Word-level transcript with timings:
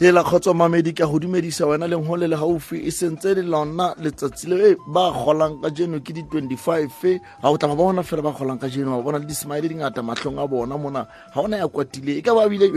hela 0.00 0.22
kgotso 0.22 0.54
mamedi 0.54 0.94
ka 0.94 1.06
go 1.06 1.18
dumedisa 1.18 1.66
wena 1.66 1.88
leng 1.90 2.06
go 2.06 2.14
le 2.14 2.28
le 2.30 2.36
gaufi 2.38 2.86
e 2.86 2.90
sentse 2.94 3.34
le 3.34 3.42
lona 3.42 3.92
letsatsi 3.98 4.46
le 4.46 4.70
eh, 4.70 4.76
ba 4.86 5.10
golang 5.10 5.58
ka 5.60 5.70
jeno 5.74 5.98
ke 5.98 6.12
di 6.14 6.22
25 6.22 6.54
ga 6.86 6.86
eh, 7.10 7.18
o 7.42 7.56
tla 7.58 7.66
ba 7.66 7.74
bona 7.74 8.04
fela 8.06 8.22
ba 8.22 8.30
golang 8.30 8.58
ka 8.62 8.68
jeno 8.70 8.94
ba 9.02 9.02
bona 9.02 9.18
le 9.18 9.26
di 9.26 9.34
dingata 9.66 9.98
matlhong 10.00 10.38
a 10.38 10.46
bona 10.46 10.76
mona 10.78 11.02
ga 11.34 11.40
ona 11.42 11.58
ya 11.58 11.66
kwatile 11.66 12.14
e 12.14 12.22
ka 12.22 12.30
ba 12.30 12.46
bile 12.46 12.70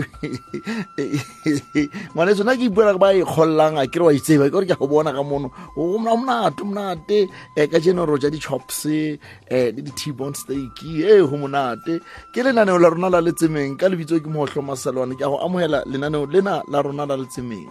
ngwane 2.17 2.33
tsona 2.33 2.57
ke 2.57 2.65
ipuela 2.73 2.97
ba 2.97 3.13
e 3.13 3.21
kgollang 3.21 3.77
a 3.77 3.85
kere 3.85 4.01
wa 4.09 4.09
itseba 4.17 4.49
ke 4.49 4.57
gore 4.57 4.65
ke 4.65 4.73
go 4.81 4.89
bona 4.89 5.13
ka 5.13 5.21
mono 5.21 5.53
o 5.77 5.85
monate 6.01 6.65
monate 6.65 7.29
um 7.53 7.69
ka 7.69 7.77
jeno 7.77 8.01
ro 8.09 8.17
ja 8.17 8.33
di-chops 8.33 8.89
um 8.89 9.13
le 9.53 9.69
di-tbon 9.77 10.33
stake 10.33 11.05
e 11.05 11.21
go 11.21 11.37
monate 11.37 12.01
ke 12.33 12.41
lenaneo 12.41 12.81
la 12.81 12.89
rona 12.89 13.13
la 13.13 13.21
letsemeng 13.21 13.77
ka 13.77 13.85
lebitso 13.93 14.17
ke 14.17 14.25
mootlhomasalwane 14.25 15.13
ke 15.13 15.21
a 15.21 15.29
go 15.29 15.37
amogela 15.37 15.85
lenaneo 15.85 16.25
lena 16.25 16.65
la 16.65 16.81
rona 16.81 17.05
la 17.11 17.20
to 17.25 17.41
me. 17.43 17.67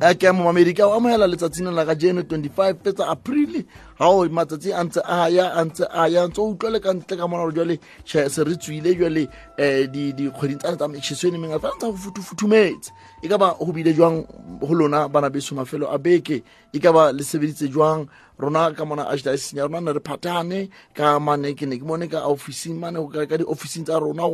a 0.00 0.10
eh, 0.10 0.14
ke 0.16 0.32
mo 0.32 0.48
america 0.48 0.86
o 0.88 0.94
amogela 0.96 1.26
letsatsing 1.28 1.68
la 1.76 1.84
ga 1.84 1.94
jeno 1.94 2.22
25 2.24 2.80
fetsa 2.84 3.08
april 3.12 3.56
ga 4.00 4.08
o 4.08 4.24
matsatsi 4.32 4.72
a 4.72 4.82
a 5.04 5.28
ya 5.28 5.44
a 5.52 5.62
a 6.02 6.08
ya 6.08 6.24
ntse 6.26 6.40
o 6.40 6.48
utlwele 6.54 6.80
ka 6.80 6.92
ntle 6.94 7.16
ka 7.20 7.26
mona 7.28 7.44
gore 7.44 7.54
jwale 7.54 7.76
se 8.30 8.40
re 8.44 8.56
tswile 8.56 8.94
jwale 8.96 9.22
um 9.24 9.28
eh, 9.60 9.84
dikgweding 9.92 10.58
tsane 10.60 10.76
tsa 10.76 10.88
mešhesweni 10.88 11.36
mengwe 11.38 11.60
fa 11.60 11.68
ntse 11.76 11.86
go 11.86 11.92
futhufuthumetse 12.00 12.88
e 13.22 13.28
ka 13.28 13.36
ba 13.36 13.52
go 13.52 13.68
bile 13.72 13.92
jwang 13.92 14.24
go 14.60 14.72
lona 14.72 15.06
bana 15.08 15.28
beso 15.28 15.52
mafelo 15.54 15.86
a 15.92 15.98
beke 15.98 16.40
e 16.72 16.78
ka 16.80 16.88
ba 16.88 17.12
le 17.12 17.20
sebeditse 17.20 17.68
jwang 17.68 18.08
rona 18.40 18.72
ka 18.72 18.84
mona 18.88 19.04
asdaeseng 19.12 19.60
ya 19.60 19.66
rona 19.68 19.80
ne 19.80 19.92
re 19.92 20.00
phathane 20.00 20.70
ka 20.96 21.18
mane 21.20 21.52
ke 21.52 21.68
ne 21.68 21.76
ke 21.76 21.84
mone 21.84 22.08
ka 22.08 22.24
officing 22.24 22.80
mane 22.80 22.96
ka 23.28 23.36
di-officing 23.36 23.84
tsa 23.84 24.00
rona 24.00 24.24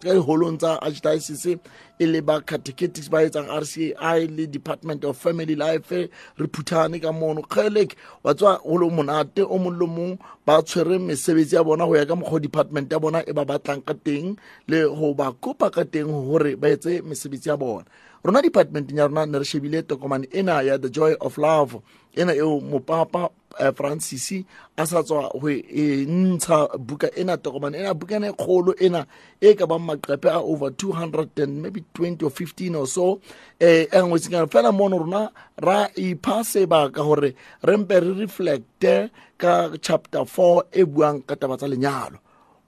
ka 0.00 0.16
diholong 0.16 0.56
tsa 0.56 0.80
asdaesis 0.80 1.60
e 2.00 2.04
le 2.08 2.22
ba 2.24 2.40
catechetics 2.40 3.12
ba 3.12 3.20
etsang 3.20 3.52
rcai 3.52 4.24
le 4.32 4.48
department 4.48 5.04
of 5.04 5.12
family 5.20 5.52
life 5.52 5.92
re 5.92 6.48
phuthane 6.48 7.02
ka 7.04 7.12
mono 7.12 7.44
kgeleke 7.44 8.00
wa 8.24 8.32
tswa 8.32 8.56
go 8.64 8.78
le 8.80 8.88
monate 8.88 9.44
o 9.44 9.60
mong 9.60 9.76
le 9.76 9.84
mong 9.86 10.12
ba 10.48 10.62
tshwere 10.64 10.96
mesebetsi 10.96 11.52
ya 11.60 11.64
bona 11.64 11.84
go 11.84 11.96
ya 12.00 12.08
ka 12.08 12.16
mokgwa 12.16 12.40
department 12.40 12.88
ya 12.92 12.96
bona 12.98 13.20
e 13.28 13.32
ba 13.36 13.44
batlang 13.44 13.84
ka 13.84 13.92
teng 13.92 14.40
le 14.72 14.88
go 14.88 15.12
ba 15.12 15.36
kopa 15.36 15.68
ka 15.68 15.84
teng 15.84 16.08
gore 16.08 16.56
ba 16.56 16.72
etse 16.72 17.04
mesebetsi 17.04 17.52
ya 17.52 17.60
bona 17.60 17.84
rona 18.24 18.40
departmenteng 18.42 18.96
ya 18.98 19.06
rona 19.08 19.26
ne 19.26 19.38
re 19.38 19.44
shebile 19.44 19.82
tokomane 19.82 20.26
ena 20.32 20.62
ya 20.62 20.78
the 20.78 20.88
joy 20.88 21.14
of 21.20 21.38
love 21.38 21.82
ena 22.16 22.34
eo 22.34 22.60
mopapa 22.60 23.24
uh, 23.60 23.72
francis 23.74 24.46
a 24.78 24.86
sa 24.86 25.02
tswa 25.02 25.30
go 25.34 25.50
e 25.50 26.06
ntsha 26.06 26.78
buka 26.78 27.10
ena 27.16 27.36
tokomane 27.36 27.78
ena 27.78 27.94
buka 27.94 28.16
ena 28.16 28.28
e 28.30 28.32
kgolo 28.32 28.72
ena 28.78 29.06
e 29.40 29.54
ka 29.58 29.66
bang 29.66 29.78
maqepe 29.82 30.28
a 30.30 30.38
over 30.38 30.70
200 30.70 31.42
and 31.42 31.62
maybe 31.62 31.82
twenty 31.94 32.24
or 32.24 32.30
fifteen 32.30 32.74
or 32.76 32.86
so 32.86 33.18
e 33.58 33.66
eh, 33.66 33.86
eh, 33.90 34.02
ngwetseng 34.04 34.32
yana 34.34 34.46
fela 34.46 34.72
mono 34.72 34.98
rona 34.98 35.30
ra 35.58 35.88
ipha 35.96 36.44
sebaka 36.44 37.02
gore 37.02 37.34
re 37.62 37.76
mpe 37.76 38.00
re 38.00 38.12
reflecte 38.14 39.10
ka 39.36 39.72
chapter 39.82 40.24
four 40.24 40.64
e 40.70 40.84
buang 40.84 41.26
ka 41.26 41.34
taba 41.36 41.56
tsa 41.58 41.66
lenyalo 41.66 42.18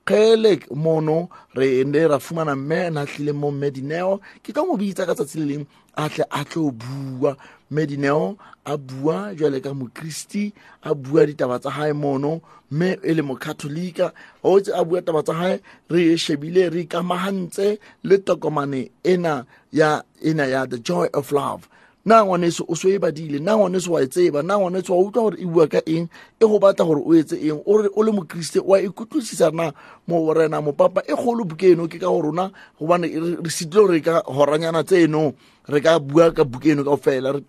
kgele 0.05 0.61
mono 0.75 1.29
re 1.55 1.85
ne 1.85 2.07
ra 2.09 2.19
fumana 2.19 2.55
mme 2.57 2.91
na 2.91 3.07
tlile 3.07 3.33
mo 3.33 3.51
medineo 3.51 4.21
ke 4.45 4.53
ka 4.53 4.61
mo 4.61 4.77
bitsa 4.77 5.09
ka 5.09 5.17
tsatsi 5.17 5.41
le 5.41 5.47
leng 5.51 5.65
a 5.97 6.05
tle 6.13 6.25
a 6.29 6.41
tlo 6.45 6.69
bua 6.77 7.33
medineo 7.73 8.37
a 8.69 8.75
bua 8.77 9.33
jwale 9.39 9.59
ka 9.65 9.73
mokristi 9.73 10.53
a 10.85 10.91
bua 10.95 11.25
ditaba 11.27 11.57
tsa 11.63 11.71
gae 11.77 11.93
mono 11.97 12.33
mme 12.71 12.91
e 13.01 13.11
le 13.17 13.23
mokatholika 13.25 14.07
otse 14.53 14.71
a 14.77 14.83
bua 14.89 15.01
taba 15.07 15.21
tsa 15.25 15.35
gae 15.41 15.57
re 15.93 16.01
e 16.13 16.19
shebile 16.25 16.63
re 16.73 16.81
ikamagantse 16.85 17.67
le 18.09 18.17
tokomane 18.27 18.81
ena 19.13 19.35
ya 19.73 19.91
ena 20.29 20.45
ya 20.53 20.61
the 20.69 20.79
joy 20.87 21.09
of 21.19 21.33
love 21.33 21.65
na 22.05 22.25
ngwane 22.25 22.51
se 22.51 22.65
o 22.69 22.75
so 22.75 22.89
e 22.89 22.99
badile 22.99 23.39
na 23.39 23.57
ngwane 23.57 23.81
se 23.81 23.91
wa 23.91 24.03
e 24.03 24.07
tseba 24.07 24.43
na 24.43 24.59
ngwane 24.59 24.83
se 24.85 24.93
wa 24.93 24.99
utlwa 24.99 25.23
gore 25.25 25.37
e 25.43 25.47
bua 25.47 25.67
ka 25.67 25.81
eng 25.87 26.09
e 26.41 26.45
go 26.45 26.59
batla 26.59 26.85
gore 26.85 27.01
o 27.07 27.15
etse 27.15 27.35
eng 27.41 27.63
ore 27.67 27.89
o 27.97 28.03
le 28.03 28.13
mokriste 28.13 28.61
wa 28.61 28.79
ikutlwisisa 28.81 29.51
na 29.51 29.73
morena 30.07 30.61
mopapa 30.61 31.01
e 31.09 31.15
kgolo 31.17 31.45
buke 31.49 31.71
eno 31.73 31.89
ke 31.89 31.99
ka 31.99 32.07
go 32.09 32.21
rona 32.21 32.51
gobane 32.81 33.07
re 33.45 33.51
setile 33.51 33.87
re 33.89 34.01
ka 34.05 34.21
goranyana 34.23 34.85
tseno 34.85 35.33
re 35.69 35.81
ka 35.81 35.99
bua 35.99 36.29
ka 36.33 36.45
buke 36.45 36.71
eno 36.77 36.85
kao 36.85 36.97
fela 36.97 37.33
re 37.33 37.41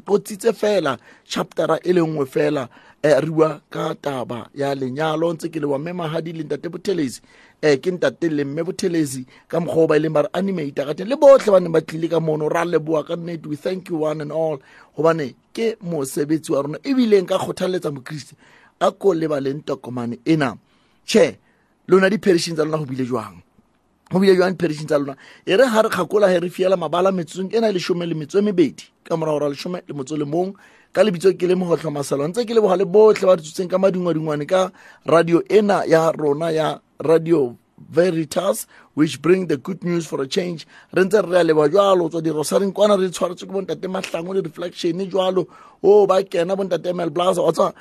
tlotsitse 0.00 0.52
fela 0.52 0.96
chaptera 1.28 1.76
e 1.84 1.92
le 1.92 2.00
nngwe 2.02 2.24
fela 2.26 2.68
eh, 3.02 3.20
re 3.20 3.30
bua 3.30 3.60
ka 3.70 3.92
taba 4.00 4.48
ya 4.54 4.72
lenyalo 4.74 5.32
ntse 5.36 5.48
ke 5.52 5.60
le 5.60 5.66
wa 5.68 5.76
memagadi 5.78 6.32
le 6.32 6.42
ntate 6.42 6.68
bothelesi 6.72 7.20
eh 7.62 7.78
ke 7.78 7.90
ntate 7.94 8.24
le 8.28 8.42
mme 8.44 8.64
bothelezi 8.66 9.22
ka 9.48 9.60
mokgwa 9.62 9.86
ba 9.86 9.96
e 9.96 9.98
leng 10.02 10.12
ba 10.18 10.22
re 10.22 10.28
animator 10.34 10.86
ka 10.98 11.04
le 11.06 11.14
botlhe 11.16 11.50
ba 11.54 11.60
neng 11.62 11.70
ba 11.72 11.78
tlile 11.80 12.08
ka 12.10 12.18
mono 12.20 12.48
ra 12.50 12.64
leboa 12.66 13.04
ka 13.06 13.14
nnete 13.16 13.46
we 13.46 13.54
thank 13.56 13.86
you 13.88 14.02
one 14.02 14.18
and 14.22 14.32
all 14.34 14.58
gobane 14.98 15.36
ke 15.54 15.78
mosebetsi 15.80 16.50
wa 16.52 16.62
rona 16.66 16.78
ebileng 16.82 17.22
ka 17.24 17.38
kgothaletsa 17.38 17.90
mokriste 17.94 18.34
a 18.82 18.90
ko 18.90 19.14
lebaleng 19.14 19.62
tokomane 19.62 20.18
ena 20.26 20.56
che 21.06 21.38
lona 21.86 22.10
di-perishing 22.10 22.58
tsa 22.58 22.64
lona 22.66 22.78
go 22.78 22.84
bile 22.90 23.06
jwang 23.06 23.38
go 24.10 24.18
bile 24.18 24.34
jwang 24.34 24.58
perishing 24.58 24.90
tsa 24.90 24.98
lona 24.98 25.14
e 25.46 25.54
re 25.56 25.62
ga 25.62 25.86
re 25.86 25.88
kgakola 25.88 26.26
ge 26.34 26.42
re 26.42 26.50
fiela 26.50 26.74
mabala 26.76 27.12
metsong 27.14 27.54
e 27.54 27.60
na 27.62 27.68
le 27.70 27.78
lesome 27.78 28.02
le 28.10 28.14
metso 28.18 28.42
e 28.42 28.42
mebedi 28.42 28.90
ka 29.06 29.14
morago 29.16 29.38
ra 29.46 29.48
lesome 29.54 29.86
le 29.86 29.94
motso 29.94 30.18
le 30.18 30.26
mong 30.26 30.58
ka 30.90 31.04
lebitso 31.06 31.30
ke 31.38 31.46
le 31.46 31.54
mogotlho 31.54 31.94
masalo 31.94 32.26
ntse 32.26 32.42
ke 32.42 32.58
leboga 32.58 32.74
le 32.74 32.84
botlhe 32.90 33.22
ba 33.22 33.38
re 33.38 33.42
tsotseng 33.46 33.70
ka 33.70 33.78
madungwadingwane 33.78 34.50
ka 34.50 34.72
radio 35.06 35.38
ena 35.46 35.86
ya 35.86 36.10
rona 36.10 36.50
ya 36.50 36.82
radio 37.02 37.56
veritas 37.90 38.66
which 38.94 39.20
bring 39.20 39.46
the 39.48 39.56
good 39.56 39.82
news 39.82 40.06
for 40.06 40.20
a 40.22 40.26
change 40.26 40.66
re 40.94 41.02
ntse 41.04 41.18
re 41.26 41.42
leba 41.48 41.68
jwalo 41.68 42.08
tswa 42.08 42.22
dirosareng 42.22 42.72
kwana 42.72 42.96
re 42.96 43.08
tshwaretswe 43.10 43.46
ke 43.48 43.52
bontate 43.52 43.88
mahlango 43.90 44.34
le 44.34 44.40
reflection 44.42 45.00
jwalo 45.10 45.42
o 45.82 46.02
oh, 46.04 46.06
ba 46.06 46.22
kena 46.22 46.54
bontate 46.56 46.92
ml 46.94 47.10
blasa 47.10 47.40
otsa 47.42 47.74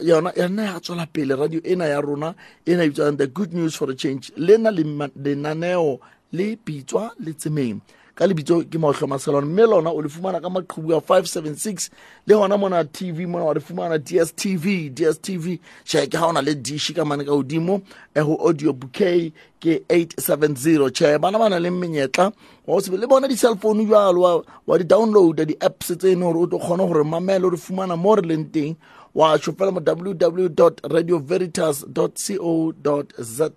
yona 0.00 0.32
yona 0.40 0.62
ya 0.66 0.80
tswela 0.80 1.06
pele 1.06 1.36
radio 1.36 1.60
ena 1.62 1.84
ya 1.84 2.00
rona 2.00 2.34
ena 2.66 2.84
bitswang 2.88 3.18
the 3.20 3.26
good 3.26 3.52
news 3.52 3.76
for 3.76 3.90
a 3.90 3.94
change 3.94 4.32
lena 4.36 4.70
lenaneo 4.70 6.00
le 6.32 6.56
bitswa 6.56 7.12
Letsemeng 7.20 7.82
ka 8.14 8.26
lebitso 8.26 8.56
ke 8.70 8.78
maotlhoma 8.78 9.18
salon 9.18 9.42
mme 9.50 9.66
lona 9.66 9.90
o 9.90 9.98
le 10.02 10.08
fumana 10.08 10.40
ka 10.42 10.48
maqhubu 10.48 10.94
a 10.96 11.00
576 11.02 11.90
le 12.26 12.34
gona 12.38 12.56
mona 12.56 12.84
tv 12.84 13.26
mona 13.26 13.44
wa 13.44 13.54
le 13.54 13.60
fumana 13.60 13.98
dstv 13.98 14.64
dstv 14.94 15.58
check 15.84 16.10
ga 16.14 16.22
o 16.28 16.32
na 16.32 16.40
le 16.46 16.54
dish 16.54 16.94
ka 16.94 17.04
mane 17.04 17.26
ka 17.26 17.34
godimo 17.34 17.82
e 17.82 18.20
eh, 18.22 18.22
go 18.22 18.38
audio 18.46 18.70
bouquet 18.72 19.34
ke 19.58 19.82
870 19.90 20.94
che 20.94 21.18
bana 21.18 21.38
ba 21.42 21.50
na 21.50 21.58
le 21.58 21.70
menyetla 21.74 22.30
wa 22.66 22.78
se 22.80 22.94
le 22.94 23.06
bona 23.08 23.26
di-cellphone 23.26 23.82
jalo 23.90 24.18
wa, 24.22 24.32
wa 24.66 24.78
di-downloada 24.78 25.42
di-apps 25.50 25.90
tseno 25.98 26.30
gore 26.30 26.46
o 26.46 26.46
tlo 26.46 26.58
kgone 26.62 26.86
gore 26.86 27.02
mamele 27.02 27.46
o 27.46 27.50
re 27.50 27.58
fumana 27.58 27.98
mo 27.98 28.14
re 28.14 28.22
leng 28.22 28.46
teng 28.54 28.78
wa 29.14 29.34
shofela 29.42 29.74
mo 29.74 29.82
www 29.82 30.54
radio 30.86 31.18
veritas 31.18 31.82
co 31.90 32.06
za 33.18 33.50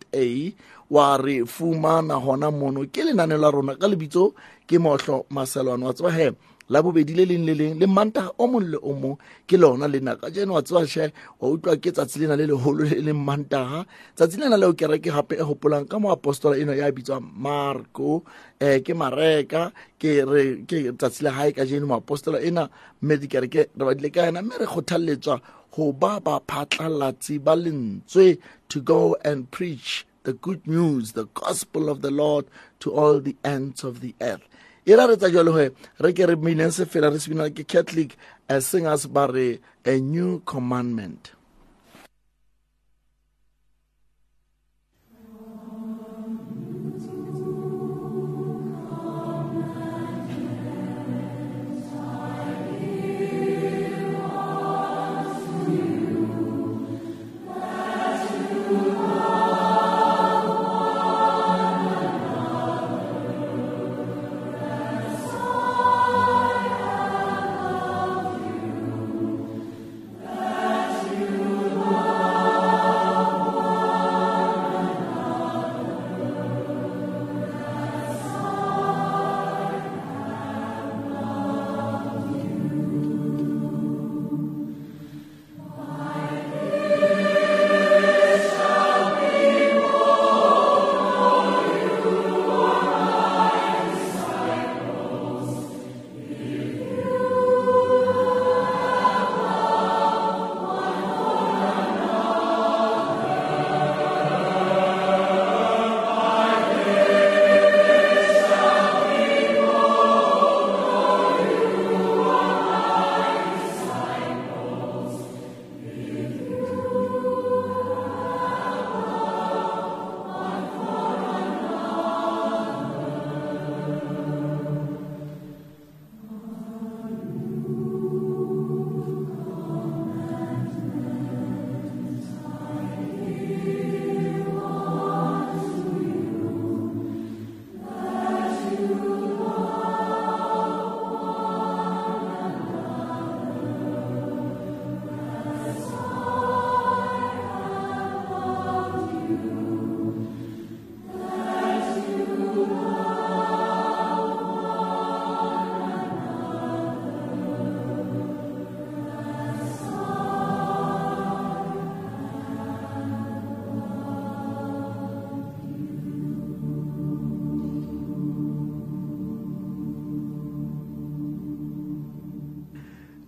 wa 0.95 1.18
re 1.18 1.44
fumana 1.45 2.16
hona 2.16 2.51
mono 2.51 2.81
ke 2.86 3.04
lenane 3.07 3.38
la 3.39 3.50
rona 3.51 3.75
ka 3.75 3.88
lebitso 3.88 4.31
ke 4.68 4.80
mohlo 4.80 5.25
maselwane 5.30 5.84
wa 5.84 5.92
tseba 5.94 6.12
he 6.18 6.31
la 6.69 6.81
bobedi 6.81 7.12
le 7.12 7.24
leng 7.28 7.44
le 7.44 7.54
leng 7.60 7.75
le 7.80 7.88
manta 7.88 8.31
o 8.39 8.48
mong 8.48 8.68
le 8.72 8.78
o 8.80 8.95
mong 8.95 9.19
ke 9.48 9.60
lona 9.60 9.88
lenaka 9.88 10.31
jeno 10.31 10.56
wa 10.56 10.62
tseba 10.63 10.88
she 10.88 11.04
wa 11.39 11.45
utlwa 11.51 11.75
ke 11.75 11.92
tsatsi 11.92 12.24
lena 12.24 12.39
le 12.39 12.48
legolo 12.48 12.88
le 12.88 13.04
leng 13.04 13.19
mantaga 13.19 13.84
tsatsi 14.16 14.39
lena 14.39 14.56
leo 14.56 14.72
kereke 14.80 15.12
gape 15.12 15.36
e 15.36 15.44
gopolang 15.44 15.84
ka 15.92 16.00
mo 16.00 16.07
apostola 16.16 16.56
eno 16.56 16.72
ya 16.72 16.88
bitswa 16.95 17.19
marko 17.19 18.24
um 18.63 18.80
ke 18.80 18.94
mareka 18.95 19.75
ke 20.00 20.24
re 20.24 20.63
ke 20.63 20.88
tsatsi 20.95 21.24
la 21.28 21.36
gae 21.36 21.51
ka 21.51 21.68
jeno 21.68 21.84
moapostola 21.92 22.39
ena 22.39 22.72
mme 23.04 23.16
dikereke 23.19 23.75
re 23.75 23.84
badile 23.88 24.07
ka 24.16 24.31
ena 24.31 24.39
mme 24.39 24.56
re 24.63 24.68
kgothalletswa 24.72 25.36
go 25.68 25.92
ba 25.92 26.19
baphatlalatsi 26.24 27.44
ba 27.44 27.60
lentswe 27.60 28.39
to 28.72 28.80
go 28.80 29.19
and 29.28 29.51
preach 29.51 30.07
the 30.27 30.33
good 30.33 30.68
news, 30.68 31.13
the 31.13 31.25
gospel 31.33 31.88
of 31.88 32.01
the 32.01 32.12
Lord 32.12 32.45
to 32.81 32.91
all 32.94 33.21
the 33.21 33.38
ends 33.45 33.81
of 33.85 33.94
the 34.03 34.13
earth. 34.19 34.44
e 34.89 34.95
ra 34.95 35.06
re 35.07 35.15
tsa 35.19 35.27
jalo 35.31 35.51
ge 35.59 35.71
re 36.03 36.12
ke 36.15 36.27
re 36.29 36.35
mmeineng 36.39 36.71
sefela 36.71 37.09
re 37.12 37.19
sebina 37.19 37.47
ke 37.51 37.63
catholic 37.68 38.13
singers 38.68 39.03
ba 39.12 39.25
re 39.27 39.59
a 39.83 39.95
new 40.00 40.39
commandment 40.53 41.35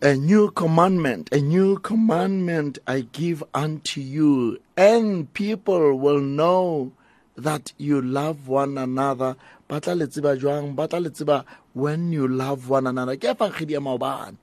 A 0.09 0.17
new 0.17 0.49
commandment, 0.49 1.29
a 1.31 1.37
new 1.37 1.77
commandment 1.77 2.79
I 2.89 3.05
give 3.13 3.45
unto 3.53 4.01
you, 4.01 4.57
and 4.73 5.29
people 5.37 5.93
will 6.01 6.17
know 6.17 6.97
that 7.37 7.77
you 7.77 8.01
love 8.01 8.49
one 8.49 8.73
another. 8.81 9.37
Batla 9.69 9.93
letseba 10.01 10.33
jwang, 10.33 10.73
batla 10.73 10.99
letseba 11.05 11.45
when 11.77 12.09
you 12.11 12.25
love 12.25 12.73
one 12.73 12.89
another. 12.89 13.17
Ke 13.21 13.37
evangeli 13.37 13.73
ya 13.77 13.81
maobane. 13.85 14.37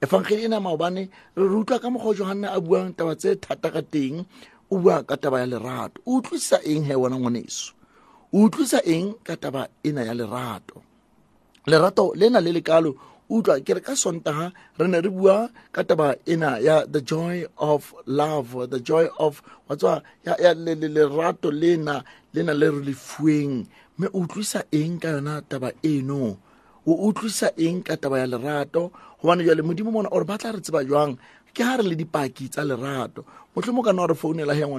Evangeli 0.00 0.44
ena 0.46 0.60
maobane 0.62 1.10
re 1.34 1.46
rutwa 1.50 1.80
ka 1.82 1.90
mokgwa 1.90 2.14
Johanna 2.14 2.54
a 2.54 2.60
buang 2.62 2.94
taba 2.94 3.16
tse 3.18 3.34
thata 3.42 3.74
ka 3.74 3.82
teng, 3.82 4.22
o 4.70 4.78
bua 4.78 5.02
ka 5.02 5.18
taba 5.18 5.42
ya 5.42 5.46
lerato. 5.50 5.98
O 6.06 6.22
utlwisa 6.22 6.62
eng 6.62 6.84
he 6.86 6.94
wona 6.94 7.18
ngwaneso? 7.18 7.74
O 8.30 8.46
utlwisa 8.46 8.86
eng 8.86 9.18
ka 9.26 9.34
taba 9.34 9.66
ena 9.82 10.06
ya 10.06 10.14
lerato? 10.14 10.78
Lerato 11.66 12.14
lena 12.14 12.38
le 12.38 12.52
lekalo 12.54 12.94
utlwa 13.28 13.60
ke 13.60 13.76
re 13.76 13.82
ka 13.84 13.92
sontaga 13.92 14.48
re 14.80 14.86
ne 14.88 14.98
re 15.04 15.10
bua 15.12 15.52
ka 15.72 15.84
taba 15.84 16.16
ena 16.24 16.56
ya 16.64 16.88
the 16.88 17.04
joy 17.04 17.44
of 17.60 17.92
love 18.08 18.56
the 18.72 18.80
joy 18.80 19.04
of 19.20 19.44
wa 19.68 19.76
tswa 19.76 20.00
lerato 20.56 21.52
lena 21.52 22.02
lena 22.32 22.52
le 22.56 22.68
re 22.72 22.80
lefueng 22.88 23.68
mme 24.00 24.06
o 24.16 24.24
utlwisa 24.24 24.64
eng 24.72 24.96
ka 24.96 25.12
yona 25.20 25.42
taba 25.44 25.72
eno 25.84 26.40
o 26.88 26.92
utlwisa 27.08 27.52
eng 27.60 27.84
ka 27.84 28.00
taba 28.00 28.24
ya 28.24 28.26
lerato 28.26 28.90
gobane 29.20 29.44
jale 29.44 29.62
modimo 29.62 29.92
mona 29.92 30.08
ore 30.08 30.24
ba 30.24 30.40
tla 30.40 30.52
re 30.56 30.60
tseba 30.64 30.80
jwang 30.84 31.20
ke 31.58 31.66
ha 31.66 31.74
re 31.76 31.82
le 31.82 31.96
dipaki 31.98 32.46
tsa 32.46 32.62
lerato 32.62 33.26
motlhomo 33.54 33.82
kana 33.82 34.06
re 34.06 34.14
founela 34.14 34.54
he 34.54 34.62
oh 34.62 34.78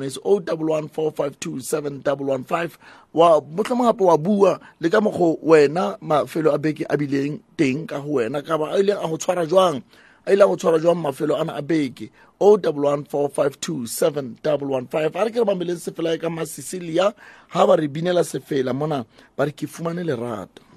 seven 1.59 1.99
ese 1.99 2.71
0114527115 3.11 3.11
wa 3.13 3.41
motlhomo 3.43 3.83
gape 3.83 4.03
wa 4.07 4.15
bua 4.17 4.51
le 4.79 4.87
ka 4.89 5.01
mokgo 5.03 5.35
wena 5.43 5.97
mafelo 5.99 6.53
a 6.55 6.57
beke 6.57 6.85
a 6.87 6.95
bileng 6.95 7.41
teng 7.59 7.83
ka 7.85 7.99
go 7.99 8.13
wena 8.23 8.39
ka 8.45 8.55
ba 8.57 8.71
a 8.71 8.79
ile 8.79 8.93
a 8.95 9.07
go 9.11 9.17
tshwara 9.19 9.43
jwang 9.45 9.81
a 10.23 10.31
ile 10.31 10.43
a 10.43 10.47
go 10.47 10.55
tshwara 10.55 10.79
jwang 10.79 10.95
mafelo 11.03 11.35
ana 11.35 11.55
a 11.59 11.61
beke 11.61 12.07
0114527115 12.39 15.19
a 15.19 15.23
re 15.27 15.31
ke 15.35 15.39
re 15.43 15.47
mameleng 15.51 15.79
sefela 15.83 16.13
e 16.15 16.17
ka 16.17 16.29
masicilia 16.31 17.11
ha 17.51 17.67
ba 17.67 17.75
re 17.75 17.87
binela 17.91 18.23
sefela 18.23 18.71
mona 18.73 19.03
ba 19.35 19.43
re 19.51 19.51
ke 19.51 19.67
fumane 19.67 19.99
lerato 20.07 20.68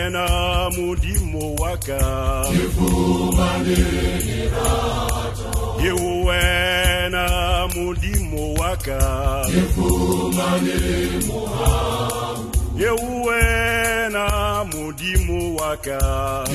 na 0.09 0.25
mudimo 0.69 1.45
waka. 1.55 1.97
Ifumane 2.53 3.75
hirato. 3.75 5.49
Iwe 5.87 6.39
na 7.19 7.67
molimo 7.75 8.43
waka 8.59 8.99
efumane 9.61 10.77
mohangu 11.27 12.47
yewuwe 12.81 13.41
na 14.15 14.25
molimo 14.71 15.39
waka 15.61 15.99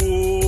waka 0.05 0.48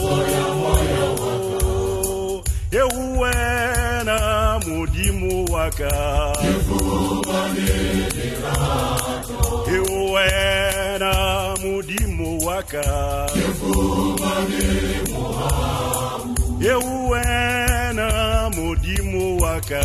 baraka 5.71 6.33
iwe 9.73 10.27
na 10.99 11.13
mudimu 11.63 12.45
waka 12.45 13.27
iwe 16.59 17.23
na 17.93 18.49
mudimu 18.55 19.41
waka 19.41 19.81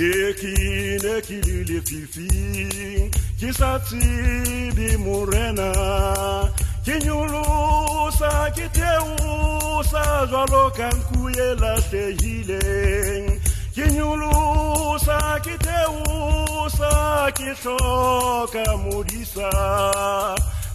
Yekine 0.00 1.20
kilili 1.20 1.80
fifi 1.80 2.30
Kisati 3.40 3.96
di 4.76 4.96
murena 4.96 5.72
Kinyulusa 6.84 8.50
kiteusa 8.54 10.26
Zwalo 10.26 10.70
kankuyela 10.70 11.82
tehile 11.90 12.58
Kinyulusa 13.74 15.40
kiteusa 15.40 17.32
Kishoka 17.34 18.76
murisa 18.76 19.50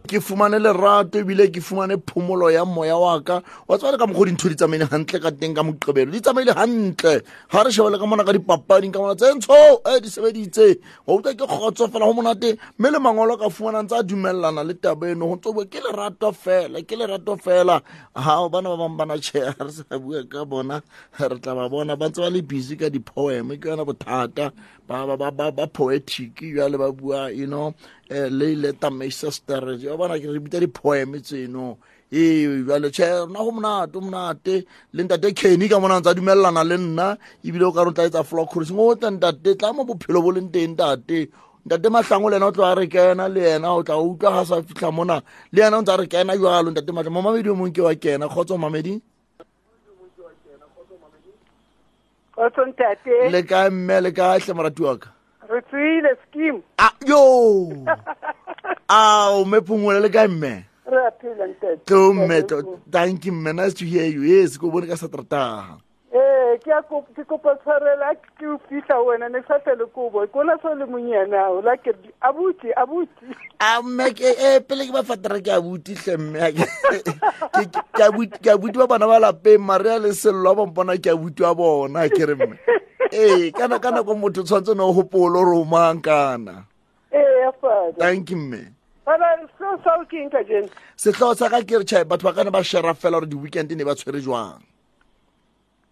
ke 0.07 0.19
fumane 0.23 0.55
lerato 0.63 1.19
ebile 1.19 1.51
ke 1.51 1.59
fumane 1.59 1.97
phomolo 2.07 2.47
ya 2.51 2.63
moya 2.65 2.95
wa 2.95 3.19
ka 3.21 3.41
wa 3.67 3.77
tswa 3.77 3.91
le 3.91 3.97
ka 3.99 4.07
mokgwa 4.07 4.25
dintho 4.31 4.47
di 4.47 4.55
tsamaile 4.55 4.87
hantle 4.87 5.19
ka 5.19 5.31
teng 5.35 5.53
ka 5.53 5.61
moqebelo 5.67 6.09
di 6.11 6.21
tsamaile 6.23 6.55
hantle 6.55 7.15
ga 7.51 7.59
re 7.59 7.69
shebele 7.71 7.99
ka 7.99 8.07
mona 8.07 8.23
ka 8.23 8.31
dipapading 8.31 8.95
ka 8.95 9.03
mona 9.03 9.19
tsentsho 9.19 9.83
e 9.83 9.99
eh, 9.99 9.99
di 9.99 10.07
sebeditse 10.07 10.79
wa 11.05 11.19
utlwa 11.19 11.35
ke 11.35 11.43
kgotso 11.43 11.91
fela 11.91 12.07
go 12.07 12.15
monate 12.15 12.55
mme 12.79 12.87
le 12.95 12.99
mangolo 13.03 13.35
ka 13.35 13.51
fumanang 13.51 13.89
tsa 13.91 13.99
dumelelana 13.99 14.63
le 14.63 14.73
taba 14.79 15.11
eno 15.11 15.27
go 15.27 15.35
ntse 15.35 15.49
boe 15.51 15.67
ke 15.67 15.83
lerato 15.83 16.31
fela 16.31 16.79
ke 16.87 16.95
lerato 16.95 17.35
fela 17.35 17.83
ga 18.15 18.47
bana 18.47 18.71
ba 18.71 18.77
bangwe 18.87 18.95
bana 18.97 19.19
chea 19.19 19.51
re 19.59 19.71
sa 19.75 19.99
bua 19.99 20.23
ka 20.23 20.47
bona 20.47 20.79
re 21.19 21.35
tla 21.43 21.51
ba 21.51 21.67
bona 21.67 21.99
ba 21.99 22.07
ntse 22.07 22.23
ba 22.23 22.31
le 22.31 22.39
busy 22.41 22.79
ka 22.79 22.87
di 22.89 23.03
ke 23.03 23.67
yona 23.67 23.83
bothata 23.83 24.55
ba 24.87 25.67
poetic 25.67 26.39
jale 26.39 26.79
ba 26.79 26.95
bua 26.95 27.27
you 27.27 27.43
know 27.43 27.75
ლეილა 28.09 28.71
და 28.81 28.87
მეისას 28.97 29.39
და 29.49 29.59
რეჟიოვანა 29.67 30.15
გრიბიტერი 30.25 30.67
პოემიცი 30.77 31.41
ნუ 31.55 31.65
ი 32.07 32.23
ვალე 32.67 32.87
ჩე 32.97 33.07
ნაუმნა 33.35 33.71
დუმნა 33.93 34.21
ტე 34.47 34.53
ლენდა 34.95 35.15
დე 35.23 35.31
ქენი 35.41 35.67
გამონა 35.73 35.97
ზადუმელანა 36.07 36.63
ლენნა 36.71 37.07
იბილო 37.49 37.71
კარონ 37.75 37.97
ტაი 37.99 38.09
ცა 38.15 38.23
ფლოქურის 38.31 38.71
მოტან 38.77 39.19
და 39.23 39.31
დე 39.43 39.55
ტამო 39.63 39.83
ფილო 40.05 40.21
ბოლენ 40.27 40.47
დე 40.55 40.63
ნდა 40.67 40.89
ტე 41.09 41.27
და 41.69 41.75
დემა 41.83 41.99
სამოლენ 42.07 42.47
ოთო 42.47 42.61
არიკენა 42.71 43.27
ლენა 43.35 43.67
ოთა 43.83 43.95
უკა 44.07 44.29
ჰასა 44.39 44.55
ფიქამონა 44.71 45.17
ლენა 45.51 45.77
ნდა 45.83 45.93
რკენა 46.07 46.33
იალუნ 46.39 46.79
და 46.79 46.81
დემა 46.87 47.03
მომა 47.11 47.31
ვიდიო 47.35 47.57
მონკი 47.59 47.81
ვაკენა 47.83 48.31
ხოცო 48.31 48.55
მამედი 48.63 48.93
ხოცო 52.39 52.63
ტატე 52.79 53.15
ლეკა 53.35 53.59
მელეკა 53.83 54.25
ასე 54.39 54.53
მარატუაკა 54.55 55.16
re 55.49 55.61
tswile 55.61 56.17
scheme 56.27 56.61
a 56.77 56.89
yo 57.05 57.23
o 58.89 59.45
me 59.45 59.61
phumula 59.61 59.99
le 59.99 60.09
kae 60.09 60.27
mme 60.27 60.65
re 60.91 61.05
a 61.07 61.11
phela 61.21 61.47
ntate 61.47 61.85
tlo 61.85 62.13
mme 62.13 62.41
thank 62.91 63.25
you 63.25 63.33
mme 63.33 63.53
nice 63.53 63.73
to 63.73 63.85
hear 63.85 64.05
you 64.05 64.21
yes 64.23 64.57
go 64.57 64.69
bona 64.71 64.87
ka 64.91 64.95
sa 64.99 65.07
trataga 65.07 65.79
ee 66.13 66.53
eh, 66.53 66.81
ke 67.15 67.23
kopa 67.23 67.55
tshwarela 67.59 68.11
ke 68.37 68.47
fitlha 68.69 68.99
wena 69.03 69.29
ne 69.29 69.41
satele 69.47 69.85
kobo 69.91 70.23
kola 70.27 70.55
sa 70.61 70.71
le 70.73 70.85
monyana 70.87 71.49
o 71.51 71.61
lake 71.61 71.91
abuti 72.23 72.71
abuti 72.79 73.27
amme 73.59 74.03
ah, 74.07 74.13
eh, 74.15 74.59
pele 74.67 74.87
ke 74.87 74.91
ba 74.95 75.03
fatera 75.03 75.39
ke 75.43 75.51
abuti 75.51 75.95
tlemme 75.99 76.39
ke 78.39 78.49
abuti 78.55 78.77
ba 78.79 78.87
bona 78.87 79.07
ba 79.07 79.19
lapeng 79.19 79.59
marea 79.59 79.99
le 79.99 80.13
sello 80.15 80.47
a 80.47 80.55
bompona 80.55 80.95
ke 80.95 81.11
abuti 81.11 81.43
wa 81.43 81.51
bona 81.53 82.07
ke 82.07 82.23
re 82.23 82.35
mme 82.39 82.55
ee 83.11 83.51
eh, 83.51 83.51
ka 83.51 83.67
nako 83.67 84.15
motho 84.15 84.43
tshwanetse 84.47 84.71
ne 84.75 84.83
o 84.87 84.93
gopolo 84.95 85.43
ro 85.43 85.59
omang 85.61 85.99
kana 85.99 86.63
thank 87.99 88.31
you 88.31 88.37
mme 88.39 88.63
setlhoo 90.95 91.35
sa 91.35 91.51
ka 91.51 91.59
ke 91.67 91.83
re 91.83 91.83
chae 91.83 92.07
batho 92.07 92.23
ba 92.31 92.31
kane 92.31 92.47
ba 92.51 92.63
shera 92.63 92.95
fela 92.95 93.19
gore 93.19 93.27
di-weekend 93.27 93.75
ne 93.75 93.83
ba 93.83 93.91
tshwere 93.95 94.23
jwang 94.23 94.63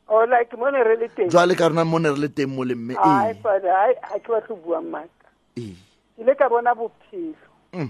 o 0.07 0.15
oh, 0.19 0.25
like 0.25 0.53
mo 0.57 0.69
ne 0.69 0.83
re 0.83 0.95
le 1.01 1.07
teng 1.17 1.29
jwale 1.33 1.55
ka 1.57 1.67
rona 1.69 1.81
mo 1.85 1.97
ne 1.97 2.09
re 2.13 2.17
le 2.27 2.29
teng 2.29 2.53
mo 2.53 2.63
le 2.63 2.75
mme 2.77 2.93
ee 2.93 3.33
ga 3.41 4.19
ke 4.21 4.29
batlo 4.29 4.55
buang 4.61 4.85
maaka 4.93 5.27
ee 5.57 5.73
ke 6.17 6.23
le 6.29 6.35
ka 6.37 6.45
bona 6.49 6.75
bophelo 6.77 7.49
mm. 7.73 7.89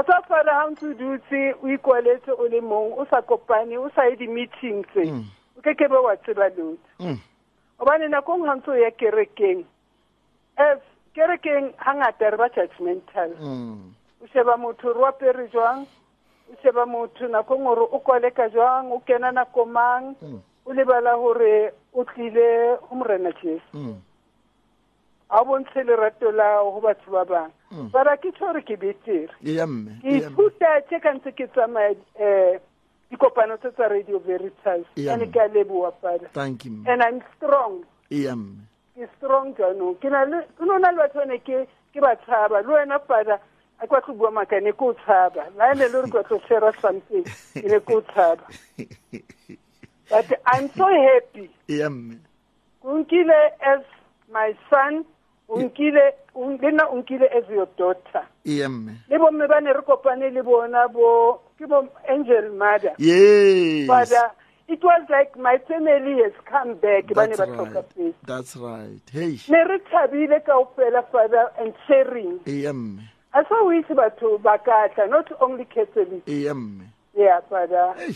a 0.00 0.04
sa 0.04 0.16
fela 0.28 0.54
ga 0.56 0.64
ntse 0.72 0.88
o 0.96 0.96
dutse 0.96 1.42
o 1.60 1.68
ikwaletse 1.68 2.32
o 2.40 2.48
le 2.48 2.60
mong 2.64 2.96
o 2.96 3.04
sa 3.12 3.20
kopane 3.20 3.76
o 3.76 3.88
sa 3.92 4.08
ye 4.08 4.16
di-meeting 4.16 4.80
tse 4.88 5.04
mm. 5.12 5.20
o 5.60 5.60
ke 5.60 5.76
ke 5.76 5.88
be 5.92 6.00
wa 6.00 6.16
tseba 6.16 6.48
lotse 6.56 6.88
mm. 7.04 7.20
obane 7.84 8.08
nako 8.08 8.32
e 8.34 8.38
ngwe 8.38 8.48
ga 8.48 8.54
ntse 8.56 8.70
o 8.70 8.80
ya 8.80 8.90
kerekeng 8.96 9.62
f 10.56 10.80
kerekeng 11.12 11.76
ga 11.84 11.92
ngata 12.00 12.32
re 12.32 12.36
ba 12.40 12.48
judgmental 12.48 13.30
o 14.24 14.24
sheba 14.32 14.56
motho 14.56 14.88
re 14.96 15.04
apere 15.04 15.48
jwang 15.52 15.84
o 16.48 16.56
sheba 16.64 16.86
motho 16.88 17.28
nako 17.28 17.54
e 17.60 17.60
ngwe 17.60 17.72
ore 17.76 17.84
o 17.92 17.98
koleka 18.00 18.48
jwang 18.48 18.88
o 18.88 19.04
kena 19.04 19.32
nako 19.36 19.68
mang 19.68 20.16
o 20.66 20.72
lebala 20.72 21.14
gore 21.16 21.72
o 21.94 22.04
tlile 22.04 22.76
go 22.88 22.94
morena 22.94 23.30
jesu 23.42 23.62
mm. 23.72 23.96
a 25.30 25.44
bontshe 25.44 25.82
lerato 25.82 26.30
la 26.30 26.58
go 26.62 26.80
batho 26.80 27.10
ba 27.10 27.24
bangwe 27.24 27.54
mm. 27.72 27.90
bara 27.92 28.16
ke 28.16 28.32
gore 28.38 28.62
ke 28.62 28.76
betere 28.76 29.30
e 29.46 29.54
e 29.54 29.66
ke 30.02 30.10
ithuta 30.18 30.70
tse 30.90 30.98
ka 31.00 31.10
ntse 31.14 31.32
ke 31.32 31.46
tsamaya 31.54 31.94
um 32.18 32.58
dikopano 33.10 33.56
tse 33.56 33.70
tsa 33.72 33.88
radio 33.88 34.18
veritas 34.18 34.82
e 34.96 35.08
ane 35.10 35.30
ke 35.30 35.38
a 35.40 35.46
leboa 35.48 35.92
fada 36.02 36.26
and 36.42 37.02
i'm 37.02 37.22
strong 37.36 37.86
ke 38.10 39.06
strong 39.18 39.54
jaanong 39.54 39.94
ke 40.02 40.10
no 40.10 40.78
na 40.82 40.90
le 40.90 40.98
batho 40.98 41.22
bane 41.22 41.38
ke 41.46 41.62
ba 42.02 42.12
tshaba 42.26 42.60
le 42.60 42.74
wena 42.74 42.98
fada 43.06 43.38
a 43.78 43.86
ke 43.86 44.02
tlo 44.02 44.18
bua 44.18 44.30
makane 44.34 44.72
ke 44.74 44.82
o 44.82 44.92
tshaba 44.98 45.46
laene 45.54 45.86
le 45.86 45.94
gore 45.94 46.10
ke 46.10 46.18
batlo 46.18 46.42
shera 46.50 46.74
something 46.82 47.22
ke 47.54 47.62
ne 47.70 47.78
ke 47.78 47.94
o 47.94 48.02
tshaba 48.02 48.42
But 50.08 50.40
I'm 50.46 50.70
so 50.76 50.86
happy. 50.88 51.50
Yeah. 51.66 51.86
Unkile 52.84 53.48
as 53.62 53.80
my 54.32 54.54
son, 54.70 55.04
unkile 55.48 56.12
lena 56.36 56.86
unkile 56.92 57.24
as 57.34 57.48
your 57.50 57.66
daughter. 57.76 58.24
Yeah. 58.44 58.68
Le 59.08 59.18
bomme 59.18 59.46
ba 59.48 59.60
ne 59.60 59.72
re 59.72 59.82
kopane 59.82 60.30
le 60.32 60.42
bona 60.44 60.86
bo 60.88 61.40
ke 61.58 61.66
angel 62.08 62.52
mother. 62.54 62.94
Yes. 62.98 63.86
Father, 63.88 64.30
uh, 64.30 64.30
it 64.68 64.82
was 64.84 65.02
like 65.10 65.36
my 65.36 65.58
family 65.66 66.22
has 66.22 66.32
come 66.44 66.74
back 66.78 67.06
ba 67.10 67.26
ne 67.26 67.34
ba 67.36 67.46
tlhoka 67.46 67.82
place. 67.90 68.14
That's 68.22 68.54
right. 68.54 69.02
Hey. 69.10 69.40
Ne 69.48 69.64
re 69.66 69.78
thabile 69.90 70.38
kaofela 70.46 71.02
father 71.10 71.50
and 71.58 71.74
sharing. 71.88 72.38
Yeah. 72.46 72.78
I 73.34 73.42
saw 73.48 73.66
we 73.66 73.82
batho 73.82 74.40
ba 74.40 74.58
katla 74.64 75.08
not 75.10 75.32
only 75.42 75.64
Catholic. 75.64 76.22
Yeah. 76.26 76.54
Yeah, 77.18 77.40
father. 77.50 77.94
Hey. 77.98 78.14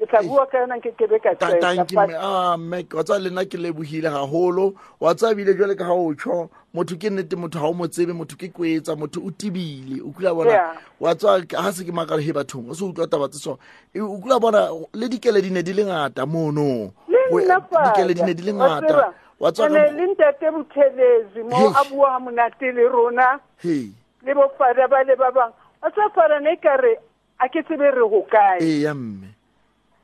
ke 0.00 0.16
ah, 0.16 2.58
mme 2.58 2.84
wa 2.96 3.04
tsa 3.04 3.18
lena 3.18 3.44
ke 3.44 3.56
lebogile 3.60 4.08
gagolo 4.10 4.74
wa 5.00 5.14
tsa 5.14 5.34
bile 5.36 5.52
jwale 5.54 5.74
ka 5.76 5.84
ha 5.84 5.92
o 5.92 6.14
tsho 6.16 6.48
motho 6.74 6.96
ke 6.96 7.10
nnete 7.12 7.36
motho 7.36 7.58
ga 7.60 7.66
o 7.68 7.72
mo 7.76 7.84
tsebe 7.86 8.12
motho 8.16 8.36
ke 8.40 8.48
kwetsa 8.48 8.96
motho 8.96 9.20
o 9.20 9.28
tibile 9.30 10.00
o 10.02 10.08
kula 10.16 10.32
bona 10.34 10.72
wa 11.04 11.12
tsa 11.14 11.42
ha 11.52 11.72
se 11.76 11.84
ke 11.84 11.92
makare 11.92 12.22
he 12.24 12.32
bathong 12.32 12.70
o 12.72 12.74
se 12.74 12.84
utlwa 12.84 13.06
taba 13.06 13.28
tse 13.28 13.38
so 13.44 13.58
e, 13.92 14.00
o 14.00 14.16
kula 14.24 14.40
bona 14.40 14.62
le 14.96 15.08
dikele 15.08 15.40
di 15.44 15.50
ne 15.50 15.62
di 15.62 15.72
le 15.76 15.84
ngata 15.84 16.24
mono 16.26 16.90
dikele 17.08 18.14
di 18.16 18.22
ne 18.24 18.34
di 18.34 18.42
le 18.42 18.52
ngata 18.56 19.12
wa 19.40 19.50
le 19.68 20.06
ntate 20.14 20.50
buthelezi 20.50 21.42
mo 21.44 21.72
a 21.76 21.84
bua 21.92 22.16
monate 22.24 22.72
le 22.72 22.88
rona 22.88 23.36
le 23.62 24.32
bofada 24.32 24.88
ba 24.88 25.02
le 25.04 25.16
ba 25.16 25.28
bang 25.32 25.52
wa 25.84 25.90
tsa 25.92 26.08
fara 26.16 26.40
ne 26.40 26.56
kare 26.56 26.96
a 27.44 27.48
ke 27.48 27.60
tsebe 27.64 27.90
re 27.92 28.00
ho 28.02 28.24
kae 28.32 28.58
ee 28.64 28.92
mme 28.92 29.28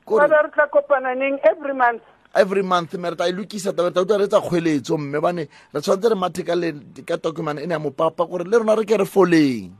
Ora 0.09 0.27
ditza 0.29 0.67
kopana 0.71 1.11
ning 1.19 1.35
every 1.43 1.75
month 1.75 1.99
every 2.33 2.63
month 2.71 2.91
merita 3.03 3.27
ilukisa 3.31 3.69
e 3.75 3.75
ta 3.75 3.83
ber 3.83 3.91
ta 3.91 4.01
uta 4.07 4.15
retsa 4.15 4.95
mme 4.95 5.19
bane 5.19 5.43
retsontere 5.75 6.15
matikala 6.15 6.71
dika 6.71 7.15
ina 7.63 7.77
mopapa, 7.79 8.23
ore 8.23 8.45
lero 8.47 8.63
na 8.63 8.75
re 8.75 8.85
foleng 9.05 9.75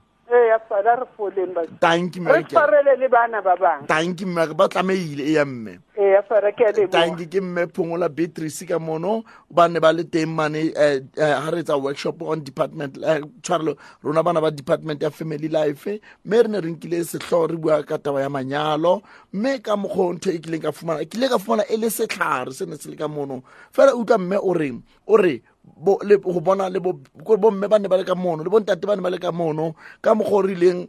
ya 0.57 0.59
fada 0.69 0.93
re 1.01 1.05
foleng 1.17 1.51
batanki 1.55 2.19
re 2.25 2.43
tshwarele 2.43 2.93
le 2.99 3.07
bana 3.07 3.41
ba 3.41 3.53
bangwe 3.61 3.87
tanki 3.87 4.25
mmake 4.25 4.53
ba 4.57 4.65
tlameile 4.69 5.23
e 5.23 5.31
ya 5.33 5.45
mme 5.45 5.79
eya 5.97 6.21
fara 6.25 6.51
ke 6.51 6.65
a 6.67 6.87
tanki 6.87 7.25
ke 7.29 7.41
mme 7.41 7.67
phongola 7.73 8.09
beatrice 8.09 8.65
ka 8.65 8.79
mono 8.79 9.21
ba 9.49 9.67
ne 9.67 9.79
ba 9.79 9.93
le 9.93 10.03
teng 10.03 10.33
mane 10.35 10.73
ga 10.73 10.93
eh, 10.95 10.99
eh, 11.17 11.49
re 11.53 11.61
tsa 11.63 11.77
workshop 11.77 12.21
on 12.21 12.41
department 12.43 12.97
eh, 12.97 13.21
tshwarelo 13.41 13.77
rona 14.03 14.23
bana 14.23 14.41
ba 14.41 14.49
department 14.51 15.01
ya 15.01 15.09
family 15.11 15.47
life 15.49 15.85
mme 16.25 16.41
re 16.41 16.47
ne 16.47 16.59
re 16.61 16.71
nkile 16.73 17.03
setlhogo 17.05 17.47
re 17.53 17.57
bua 17.57 17.83
ka 17.85 17.97
taba 17.97 18.21
ya 18.25 18.29
manyalo 18.29 19.01
mme 19.33 19.59
ka 19.61 19.77
mokgwa 19.77 20.13
ntho 20.17 20.31
e 20.33 20.39
kileng 20.41 20.61
ka 20.63 20.71
fumana 20.71 21.05
kile 21.05 21.29
ka 21.29 21.37
fumana 21.37 21.65
e 21.69 21.77
le 21.77 21.89
setlhare 21.91 22.51
se 22.53 22.65
ne 22.65 22.77
se 22.77 22.89
le 22.89 22.95
ka 22.97 23.07
mono 23.07 23.43
fela 23.71 23.93
utlwa 23.95 24.17
mme 24.17 24.37
o 24.41 24.53
reng 24.53 24.81
o 25.07 25.17
re 25.17 25.41
go 25.83 26.39
bona 26.41 26.69
bomme 26.71 27.67
ba 27.67 27.79
ne 27.79 27.87
ba 27.87 27.97
le 27.97 28.03
ka 28.03 28.15
mono 28.15 28.43
le 28.43 28.49
bontate 28.49 28.85
ba 28.87 28.95
ne 28.95 29.01
ba 29.01 29.09
le 29.09 29.17
ka 29.19 29.31
mono 29.31 29.75
ka 30.01 30.13
mokgwa 30.15 30.37
o 30.37 30.41
rileng 30.41 30.87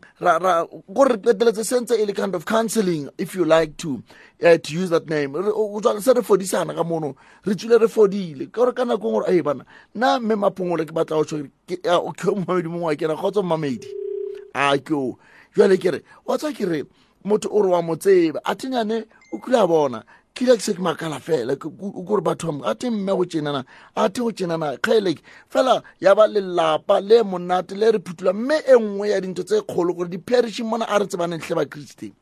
kore 0.95 1.09
re 1.09 1.19
peteletse 1.19 1.65
sentse 1.65 1.93
e 1.99 2.05
le 2.07 2.13
kind 2.13 2.35
of 2.35 2.45
counseling 2.45 3.09
if 3.19 3.35
you 3.35 3.45
like 3.45 3.77
to 3.77 4.03
uh, 4.45 4.57
to 4.59 4.75
use 4.75 4.91
that 4.91 5.09
name 5.11 5.33
se 5.35 6.13
re 6.13 6.23
fodisana 6.23 6.75
ka 6.75 6.83
mono 6.85 7.17
re 7.45 7.55
tswile 7.55 7.79
re 7.81 7.89
fodile 7.89 8.47
kore 8.53 8.73
ka 8.73 8.85
nako 8.85 9.09
e 9.09 9.11
ngwe 9.11 9.13
gore 9.23 9.27
ee 9.29 9.43
bana 9.43 9.65
nna 9.95 10.21
mme 10.21 10.35
maphongole 10.37 10.85
ke 10.87 10.93
batla 10.93 11.17
go 11.17 11.25
tshwakeo 11.25 12.35
mamedi 12.39 12.69
mongwe 12.69 12.87
wa 12.89 12.97
kena 12.97 13.17
kgotsa 13.17 13.43
mamedi 13.43 13.89
a 14.55 14.79
ke 14.79 14.95
jale 15.57 15.77
kere 15.79 16.03
watswa 16.27 16.53
kere 16.53 16.85
motho 17.25 17.49
o 17.53 17.63
re 17.63 17.69
wa 17.71 17.83
motseba 17.83 18.41
a 18.45 18.55
thenyane 18.55 19.05
o 19.33 19.39
kule 19.39 19.59
a 19.59 19.67
bona 19.67 20.05
ke 20.39 20.45
ile 20.47 20.57
ke 20.57 20.61
se 20.63 20.75
ke 20.75 20.79
makala 20.83 21.19
fela 21.21 21.55
kore 21.59 22.23
batho 22.23 22.53
ba 22.63 22.71
a 22.71 22.75
te 22.79 22.91
mme 22.95 23.15
go 23.19 23.25
tsenana 23.27 23.63
a 23.99 24.07
te 24.09 24.21
go 24.23 24.31
tsenana 24.31 24.77
kgeleke 24.79 25.19
e 25.19 25.25
fela 25.51 25.83
ya 26.01 26.15
ba 26.15 26.27
lelapa 26.31 27.01
le 27.03 27.23
monate 27.27 27.75
le 27.75 27.91
re 27.93 27.99
phutula 28.07 28.33
mme 28.33 28.55
e 28.71 28.77
nngwe 28.79 29.09
ya 29.11 29.19
dintho 29.21 29.43
tse 29.43 29.61
kgolo 29.67 29.91
gore 29.99 30.09
di-parishi 30.09 30.63
mona 30.63 30.87
a 30.89 30.99
re 30.99 31.07
tsebanentle 31.11 31.55
bakriste 31.59 32.13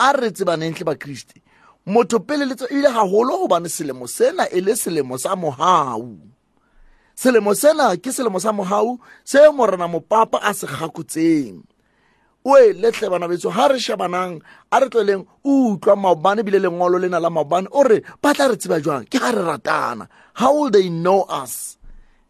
a 0.00 0.08
re 0.16 0.32
tsebanentle 0.32 0.84
bakriste 0.84 1.42
motho 1.86 2.20
pele 2.24 2.44
le 2.48 2.56
ile 2.72 2.88
gagolo 2.88 3.44
gobane 3.44 3.68
selemo 3.68 4.06
sena 4.08 4.48
e 4.48 4.60
le 4.64 4.72
selemo 4.76 5.18
sa 5.20 5.36
mogau 5.36 6.08
selemo 7.14 7.52
sena 7.54 7.92
ke 8.00 8.08
selemo 8.12 8.40
sa 8.40 8.48
mogau 8.56 8.96
se 9.24 9.38
morena 9.52 9.84
mopapa 9.88 10.40
a 10.40 10.54
se 10.56 10.64
gakotseng 10.66 11.60
o 12.46 12.56
e 12.60 12.72
letle 12.76 13.08
bana 13.10 13.24
betso 13.26 13.48
ha 13.48 13.66
re 13.72 13.78
shebanang 13.80 14.34
a 14.70 14.76
re 14.78 14.88
tleleng 14.92 15.24
o 15.48 15.72
utlwa 15.74 15.96
maobane 15.96 16.44
bile 16.44 16.58
lengolo 16.60 17.00
lena 17.00 17.16
la 17.18 17.30
maobane 17.30 17.68
o 17.72 17.82
re 17.82 18.04
ba 18.22 18.34
tla 18.36 18.46
re 18.52 18.56
tseba 18.60 18.76
jwang 18.84 19.08
ke 19.08 19.16
ha 19.16 19.32
re 19.32 19.40
ratana 19.40 20.04
how 20.36 20.52
will 20.52 20.68
they 20.70 20.88
know 20.92 21.22
us 21.24 21.78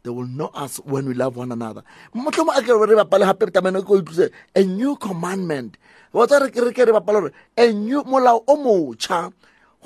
they 0.07 0.11
will 0.15 0.27
know 0.39 0.51
us 0.55 0.79
when 0.87 1.03
we 1.11 1.15
love 1.19 1.35
one 1.35 1.51
another 1.51 1.83
motlhomo 2.15 2.55
a 2.57 2.63
kere 2.63 2.79
bapale 2.95 3.27
gape 3.27 3.51
tamane 3.51 3.83
ke 3.83 3.91
o 3.91 3.99
itluse 3.99 4.31
a 4.55 4.63
new 4.63 4.95
commandment 4.95 5.75
botsa 6.15 6.39
re 6.41 6.47
kere 6.55 6.71
ke 6.71 6.87
re 6.87 6.95
bapale 6.95 7.19
gore 7.27 7.33
a 7.59 7.67
new 7.75 8.03
molao 8.07 8.39
o 8.47 8.55
motšha 8.57 9.33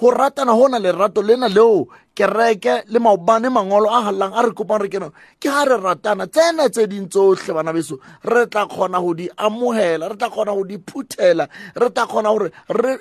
go 0.00 0.11
ratana 0.12 0.52
go 0.58 0.66
na 0.68 0.78
lerato 0.78 1.22
lena 1.26 1.48
leo 1.48 1.88
kereke 2.14 2.84
le 2.88 2.98
maobane 3.00 3.48
mangolo 3.50 3.88
a 3.90 4.04
galelang 4.04 4.32
a 4.34 4.42
re 4.46 4.52
kopang 4.52 4.80
re 4.80 4.88
keno 4.88 5.11
ke 5.40 5.50
ga 5.50 5.64
re 5.64 5.76
ratana 5.76 6.26
tsena 6.30 6.68
tse 6.70 6.87
ding 6.87 7.08
tsotlhe 7.11 7.52
bana 7.54 7.72
beso 7.74 7.98
re 8.24 8.46
tla 8.46 8.66
kgona 8.66 9.00
go 9.02 9.12
di 9.14 9.28
amogela 9.37 10.08
re 10.11 10.16
tla 10.16 10.30
kgona 10.30 10.54
go 10.54 10.64
di 10.64 10.78
phuthela 10.78 11.48
re 11.74 11.90
tla 11.90 12.06
kgona 12.06 12.30
gore 12.30 12.50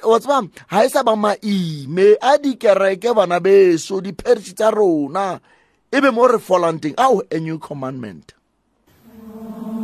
wa 0.04 0.20
tseba 0.20 0.42
ga 0.70 0.84
e 0.84 0.90
sa 0.90 1.04
ba 1.04 1.16
maime 1.16 2.18
a 2.22 2.34
dikereke 2.42 3.14
bana 3.14 3.40
beso 3.40 4.02
dipherisi 4.02 4.56
tsa 4.58 4.72
rona 4.74 5.40
e 5.94 6.02
be 6.02 6.10
mo 6.12 6.26
re 6.28 6.40
folang 6.42 6.80
teng 6.82 6.98
ao 6.98 7.22
a 7.22 7.38
new 7.40 7.60
commandment 7.62 8.34
oh. 8.34 9.77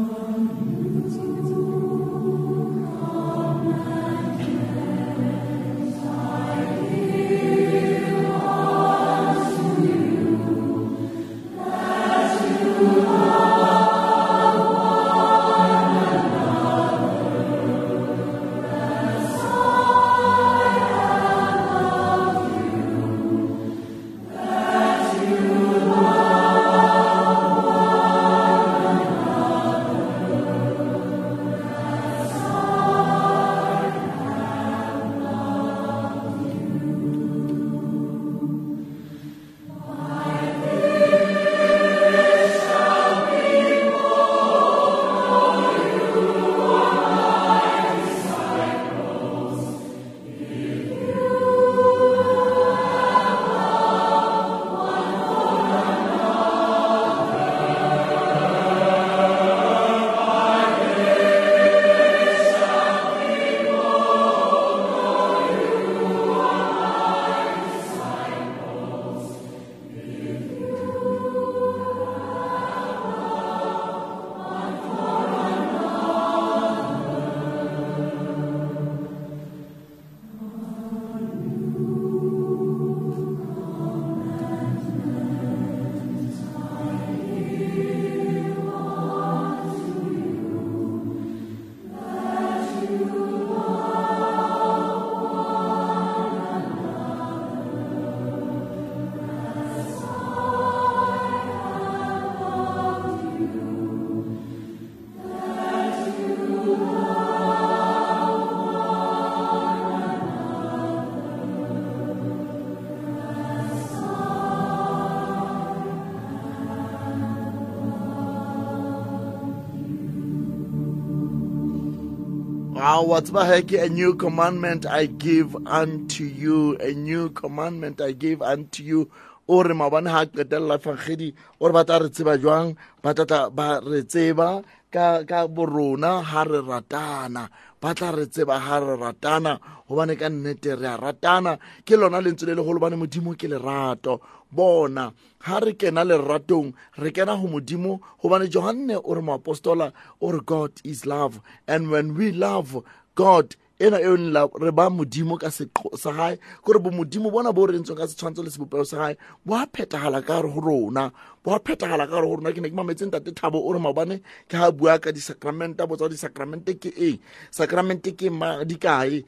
Now, 122.93 123.11
a 123.15 123.89
new 123.89 124.13
commandment 124.13 124.85
I 124.85 125.07
give 125.07 125.55
unto 125.65 126.23
you, 126.25 126.77
a 126.77 126.91
new 126.91 127.29
commandment 127.31 127.99
I 127.99 128.11
give 128.11 128.43
unto 128.43 128.83
you. 128.83 129.09
o 129.45 129.59
re 129.61 129.73
maabane 129.75 130.07
ga 130.13 130.21
a 130.23 130.27
qetelela 130.31 130.77
fangedi 130.79 131.33
re 131.59 132.09
tseba 132.15 132.37
jwang 132.39 132.77
ba 133.03 133.11
ba 133.51 133.81
re 133.83 134.03
tseba 134.07 134.63
ka 134.91 135.19
borona 135.51 136.21
ga 136.23 136.43
re 136.47 136.61
ratana 136.63 137.49
ba 137.83 137.91
tla 137.93 138.11
re 138.15 138.25
tseba 138.25 138.59
ha 138.59 138.79
re 138.79 138.95
ratana 138.95 139.59
gobane 139.89 140.15
ka 140.15 140.29
nnete 140.29 140.75
re 140.79 140.87
a 140.87 140.95
ratana 140.97 141.57
ke 141.83 141.97
lona 141.99 142.21
lentswe 142.23 142.47
le 142.47 142.55
legolo 142.55 142.79
bane 142.79 142.95
modimo 142.95 143.35
ke 143.35 143.43
lerato 143.51 144.21
bona 144.51 145.11
ha 145.43 145.59
re 145.59 145.73
kena 145.75 146.07
leratong 146.07 146.71
re 146.95 147.11
kena 147.11 147.35
go 147.35 147.47
modimo 147.51 147.99
gobane 148.23 148.47
johanne 148.47 148.95
o 148.95 149.11
re 149.13 149.19
moapostola 149.21 149.91
o 150.23 150.31
re 150.31 150.39
god 150.45 150.71
is 150.85 151.05
love 151.05 151.41
and 151.67 151.89
when 151.91 152.15
we 152.15 152.31
love 152.31 152.79
god 153.15 153.53
ena 153.85 153.97
e 153.99 154.15
la 154.31 154.47
re 154.63 154.71
ba 154.71 154.87
modimo 154.89 155.35
ka 155.35 155.51
sa 155.51 155.67
gae 156.15 156.39
gore 156.63 156.79
bo 156.79 156.87
modimo 156.89 157.27
bona 157.27 157.51
bo 157.51 157.67
re 157.67 157.75
ntseng 157.75 157.99
ka 157.99 158.07
setshwantse 158.07 158.39
le 158.39 158.47
sebopeo 158.49 158.83
sa 158.87 158.95
gae 159.01 159.13
bo 159.43 159.59
a 159.59 159.67
phetagala 159.67 160.23
ka 160.23 160.39
gore 160.39 160.49
go 160.55 160.61
rona 160.63 161.11
bo 161.43 161.51
a 161.51 161.59
phetagala 161.59 162.07
ka 162.07 162.15
gore 162.15 162.27
go 162.31 162.35
rona 162.39 162.55
ke 162.55 162.63
ne 162.63 162.69
ke 162.71 162.75
mametseng 162.79 163.11
tate 163.11 163.35
thabo 163.35 163.59
o 163.59 163.73
re 163.75 163.79
maobane 163.83 164.23
ke 164.47 164.55
ga 164.55 164.71
bua 164.71 164.99
ka 165.03 165.11
disacramenta 165.11 165.83
botsa 165.87 166.07
disacramente 166.07 166.79
ke 166.79 166.95
eng 166.95 167.19
sacramente 167.51 168.15
ke 168.15 168.31
ma 168.31 168.63
di 168.63 168.79
kae 168.79 169.19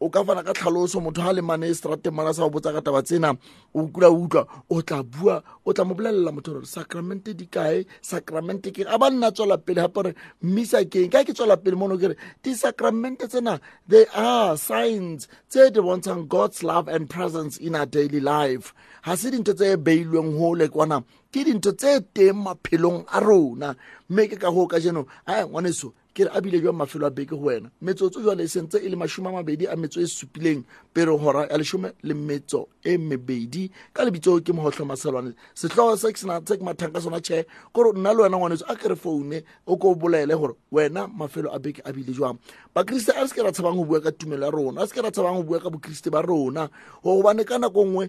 o 0.00 0.08
ka 0.10 0.22
fana 0.24 0.42
ka 0.44 0.52
tlhaloso 0.56 1.00
motho 1.00 1.24
ga 1.24 1.32
le 1.32 1.40
mane 1.42 1.72
strate 1.72 2.10
mana 2.12 2.32
sa 2.36 2.44
o 2.44 2.50
botsa 2.52 2.72
ka 2.74 2.84
taba 2.84 3.02
tsena 3.02 3.32
o 3.72 3.80
kula 3.92 4.08
o 4.12 4.18
utlwa 4.20 4.42
o 4.72 4.82
tla 4.84 4.98
bua 5.02 5.34
o 5.64 5.72
tla 5.72 5.84
mo 5.84 5.94
bolelela 5.96 6.32
motho 6.36 6.52
gore 6.52 6.68
sacramente 6.68 7.32
di 7.32 7.46
kae 7.48 7.86
sacramente 8.02 8.70
ke 8.76 8.84
a 8.84 8.98
ba 9.00 9.08
nna 9.10 9.32
tswela 9.32 9.56
pele 9.58 9.80
gape 9.80 9.94
gore 9.94 10.12
mmisa 10.42 10.84
keng 10.84 11.08
ka 11.08 11.24
ke 11.24 11.32
tswela 11.32 11.56
pele 11.56 11.76
mono 11.76 11.96
kere 11.96 12.14
di-sacramente 12.42 13.28
tsena 13.28 13.58
they 13.88 14.04
are 14.12 14.56
signs 14.56 15.28
tse 15.48 15.72
di 15.72 15.80
bontshang 15.80 16.28
god's 16.28 16.62
love 16.62 16.88
and 16.88 17.08
presence 17.08 17.56
in 17.56 17.74
a 17.74 17.86
daily 17.86 18.20
life 18.20 18.74
ga 19.04 19.16
se 19.16 19.32
dintho 19.32 19.56
tse 19.56 19.76
beilweng 19.80 20.36
gole 20.36 20.68
kwana 20.68 21.00
ke 21.32 21.40
dintho 21.44 21.72
tse 21.72 22.04
teng 22.12 22.36
maphelong 22.44 23.00
a 23.08 23.18
rona 23.20 23.72
mme 24.12 24.28
ke 24.28 24.36
ka 24.36 24.52
goo 24.52 24.68
ka 24.68 24.76
jeno 24.76 25.08
a 25.24 25.40
ngwaneso 25.48 25.92
ke 26.16 26.24
re 26.24 26.30
a 26.34 26.40
bile 26.40 26.60
jwa 26.60 26.72
mafelo 26.72 27.06
a 27.06 27.10
beke 27.10 27.28
go 27.36 27.46
wena 27.46 27.68
metsotso 27.82 28.20
jwa 28.22 28.34
lesentse 28.34 28.78
e, 28.78 28.86
e 28.86 28.88
le 28.88 28.96
masome 28.96 29.28
a 29.28 29.32
mabedi 29.32 29.66
a 29.68 29.76
metso 29.76 30.00
e 30.00 30.06
supileng 30.06 30.64
pere 30.94 31.12
gora 31.18 31.46
ya 31.46 31.58
lesome 31.58 31.92
le 32.02 32.14
metso 32.14 32.68
e 32.84 32.96
mebedi 32.96 33.70
ka 33.92 34.04
lebitso 34.04 34.40
ke 34.40 34.52
mogotlho 34.52 34.86
maselwane 34.88 35.34
setlhogo 35.54 35.96
se 36.00 36.08
ke 36.12 36.18
senatse 36.18 36.56
ke 36.56 36.64
mathang 36.64 36.92
ka 36.96 37.00
sona 37.04 37.20
chair 37.20 37.44
gore 37.76 37.92
nna 37.92 38.12
le 38.16 38.22
wena 38.24 38.36
ngwanetso 38.36 38.64
a 38.68 38.74
kere 38.76 38.96
foune 38.96 39.42
o 39.68 39.76
ko 39.76 39.92
bolaele 39.94 40.32
gore 40.40 40.54
wena 40.72 41.04
mafelo 41.06 41.52
a 41.52 41.58
beke 41.60 41.82
a 41.84 41.92
bile 41.92 42.12
jwang 42.16 42.38
bakriste 42.74 43.12
a 43.12 43.20
re 43.20 43.28
seke 43.28 43.44
ra 43.44 43.52
tshabang 43.52 43.76
go 43.76 43.84
bua 43.84 44.00
ka 44.00 44.08
tumelo 44.10 44.46
ya 44.46 44.50
rona 44.50 44.82
a 44.82 44.86
seke 44.88 45.02
ra 45.04 45.10
tshabang 45.12 45.42
go 45.42 45.42
bua 45.52 45.60
ka 45.60 45.68
bokriste 45.70 46.08
ba 46.10 46.22
rona 46.24 46.70
gogobane 47.04 47.44
ka 47.44 47.58
nako 47.60 47.82
e 47.82 47.84
nngwe 47.88 48.04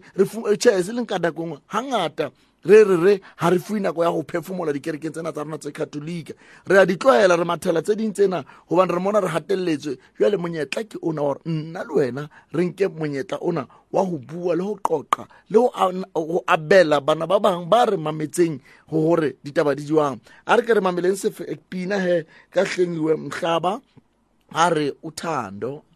re 0.47 0.55
chair 0.57 0.79
se 0.83 0.93
leng 0.95 1.03
ka 1.05 1.19
nako 1.19 1.43
e 1.43 1.45
nngwe 1.51 1.59
ga 1.71 1.83
ngata 1.83 2.31
re 2.67 2.83
re 2.83 2.95
re 2.97 3.21
ha 3.37 3.49
re 3.49 3.59
fui 3.59 3.79
nako 3.79 4.03
ya 4.03 4.11
go 4.11 4.21
phefomola 4.23 4.73
dikerekeng 4.75 5.11
tsena 5.13 5.31
tsa 5.31 5.43
rona 5.43 5.57
tse 5.57 5.71
katolika 5.71 6.33
re 6.67 6.77
a 6.79 6.85
di 6.85 6.97
tlwaela 6.99 7.35
re 7.35 7.43
mathela 7.45 7.81
tse 7.81 7.95
ding 7.95 8.11
tsena 8.13 8.43
gobane 8.69 8.91
re 8.93 8.99
mona 8.99 9.19
re 9.23 9.29
gateleletswe 9.31 9.95
jale 10.19 10.35
monyetla 10.37 10.83
ke 10.83 10.97
ona 11.01 11.21
gore 11.23 11.39
nna 11.47 11.81
le 11.87 11.93
wena 11.95 12.29
re 12.51 12.63
nke 12.67 12.87
monyetla 12.91 13.37
ona 13.41 13.63
wa 13.91 14.03
go 14.05 14.17
bua 14.19 14.55
le 14.55 14.63
go 14.63 14.75
qoqa 14.83 15.27
le 15.49 15.57
go 15.59 16.43
abela 16.47 16.99
bana 17.01 17.25
ba 17.27 17.39
bangwe 17.39 17.65
ba 17.71 17.85
re 17.85 17.97
mametseng 17.97 18.59
go 18.91 18.99
gore 19.01 19.37
ditaba 19.43 19.75
di 19.75 19.83
diwang 19.87 20.19
a 20.45 20.55
re 20.55 20.61
ke 20.63 20.73
re 20.75 20.81
mameleng 20.81 21.15
sepina 21.15 21.99
he 22.03 22.25
ka 22.51 22.65
hlengiwe 22.67 23.15
mhlaba 23.15 23.79
a 24.51 24.69
re 24.69 24.91
uthando 25.03 25.86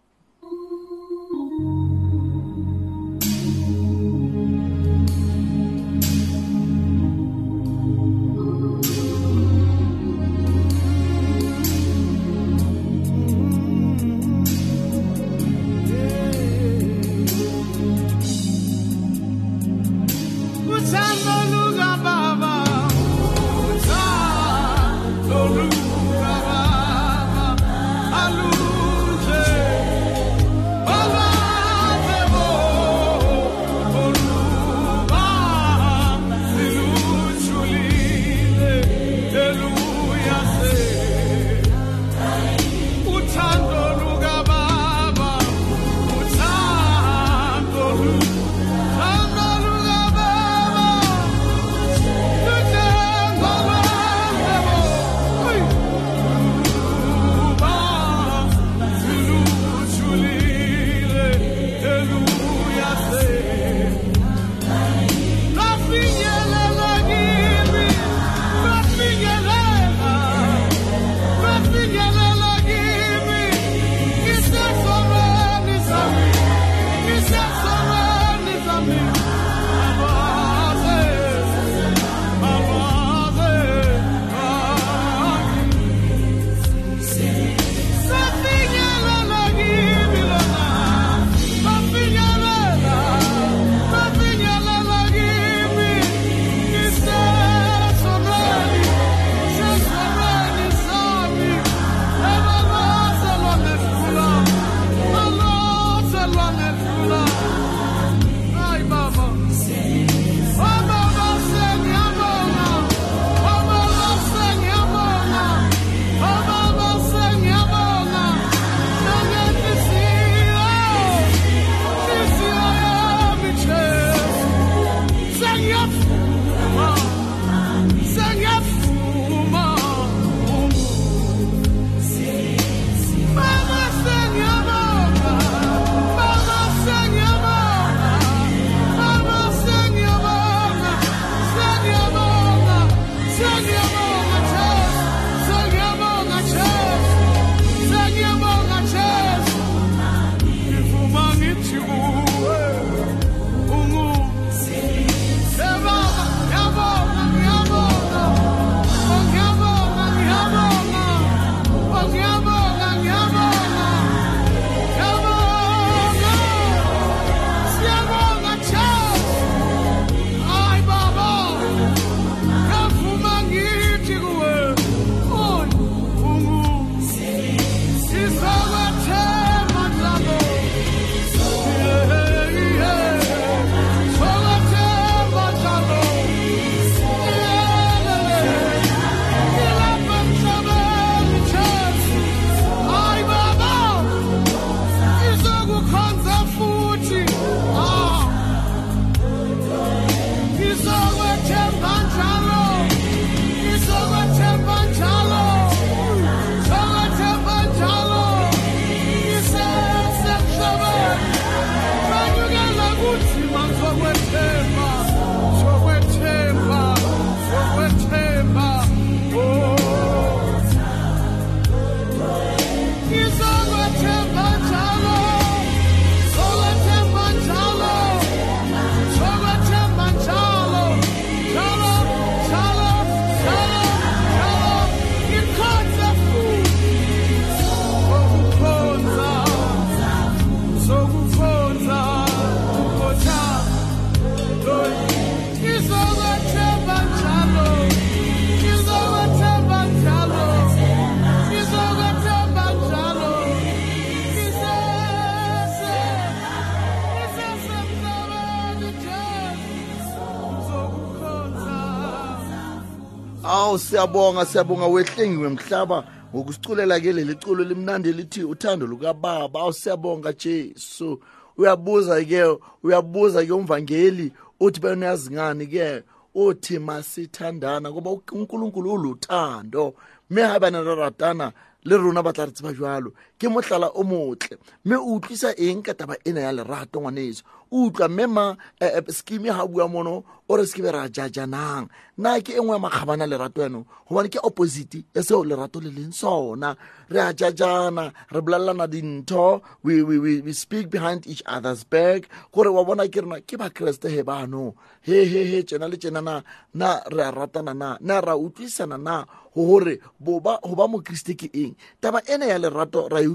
hawu 263.72 263.80
siyabonga 263.80 264.46
siyabonga 264.46 264.86
wehlengiwe 264.86 265.50
mhlaba 265.50 266.04
ngokusiculela 266.36 267.00
ke 267.00 267.14
leli 267.14 267.36
culo 267.36 267.64
limnandi 267.64 268.12
lithi 268.14 268.44
uthando 268.44 268.88
lukababa 268.88 269.60
awu 269.60 269.74
siyabonga 269.74 270.34
jesu 270.34 271.20
uyabuza 271.58 272.24
ke 272.26 272.58
uyabuza 272.84 273.46
ke 273.46 273.52
umvangeli 273.54 274.32
uthi 274.60 274.80
benayazi 274.80 275.32
ngani 275.34 275.68
ke 275.68 276.04
uthi 276.36 276.80
masithandana 276.80 277.92
ngoba 277.92 278.12
unkulunkulu 278.32 278.94
uluthando 278.94 279.94
mme 280.30 280.42
ga 280.42 280.60
bana 280.60 280.82
re 280.82 280.96
ratana 280.96 281.52
le 281.84 281.98
rona 281.98 282.24
ba 282.24 282.34
tla 282.34 282.46
re 282.46 282.52
tseba 282.52 282.74
jalo 282.74 283.14
ke 283.42 283.48
motlala 283.56 283.88
o 283.98 284.04
motle 284.06 284.54
mme 284.86 284.98
o 285.02 285.10
utlwisa 285.18 285.50
eng 285.66 285.82
ka 285.86 285.94
taba 286.00 286.16
ena 286.30 286.42
ya 286.46 286.52
lerato 286.58 287.02
ngwaneso 287.02 287.42
o 287.74 287.78
utlwa 287.90 288.08
mme 288.10 288.26
ma 288.36 288.44
eh, 288.80 289.02
scheme 289.18 289.50
ha 289.50 289.66
bua 289.66 289.86
mono 289.94 290.16
o 290.50 290.56
re 290.58 290.66
sekebe 290.70 290.92
ra 290.94 291.10
jajanang 291.16 291.88
na 292.18 292.38
ke 292.46 292.54
engwe 292.60 292.78
ya 292.78 292.78
makgabana 292.86 293.26
lerato 293.26 293.62
yanong 293.66 293.86
gobane 294.08 294.30
ke 294.30 294.38
opposite 294.46 295.02
e 295.10 295.20
seo 295.28 295.42
lerato 295.44 295.82
le 295.82 295.90
leng 295.90 296.14
sona 296.14 296.78
re 297.10 297.18
a 297.22 297.34
jajana 297.34 298.14
re 298.30 298.40
bolalelana 298.46 298.86
dintho 298.88 299.62
we, 299.84 300.04
we, 300.06 300.20
we, 300.22 300.34
we 300.46 300.54
speak 300.54 300.86
behind 300.94 301.26
each 301.26 301.42
other's 301.50 301.82
back 301.84 302.30
gore 302.54 302.70
wa 302.70 302.86
bona 302.86 303.10
ke 303.10 303.26
rena 303.26 303.42
ke 303.42 303.58
bakeresete 303.58 304.12
he 304.14 304.22
bano 304.22 304.76
he 305.02 305.26
he 305.26 305.42
he 305.50 305.64
tsena 305.66 305.90
le 305.90 305.98
tsena 305.98 306.22
na 306.22 306.36
na 306.78 307.02
re 307.10 307.24
a 307.26 307.32
ratana 307.34 307.74
na 307.74 307.98
na 308.06 308.20
re 308.22 308.32
a 308.38 308.38
utlwisana 308.38 308.98
na 309.02 309.26
gore 309.56 309.98
go 310.22 310.38
ba 310.40 310.62
mokriste 310.92 311.34
ke 311.34 311.48
eng 311.58 311.74
taba 312.02 312.22
ene 312.30 312.46
ya 312.48 312.60
lerato 312.62 313.08
ra 313.10 313.20
e 313.24 313.31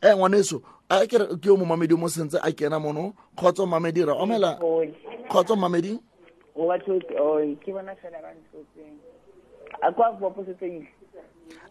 E 0.00 0.14
waneso, 0.14 0.62
ake 0.88 1.16
yo 1.44 1.56
mou 1.56 1.66
mamedi 1.66 1.94
monsente 1.94 2.38
ake 2.42 2.68
na 2.68 2.78
mouno? 2.78 3.12
Koto 3.36 3.66
mamedi 3.66 4.04
ra 4.04 4.14
ome 4.14 4.38
la? 4.38 4.58
Koto 5.28 5.56
mamedi? 5.56 5.98
Ou 6.54 6.68
wache 6.68 6.90
wote 6.90 7.18
oye, 7.20 7.56
ki 7.64 7.72
wana 7.72 7.94
chanara 7.96 8.34
nisote. 8.34 8.92
Akwa 9.80 10.16
fwaposete 10.18 10.66
yisi. 10.74 11.03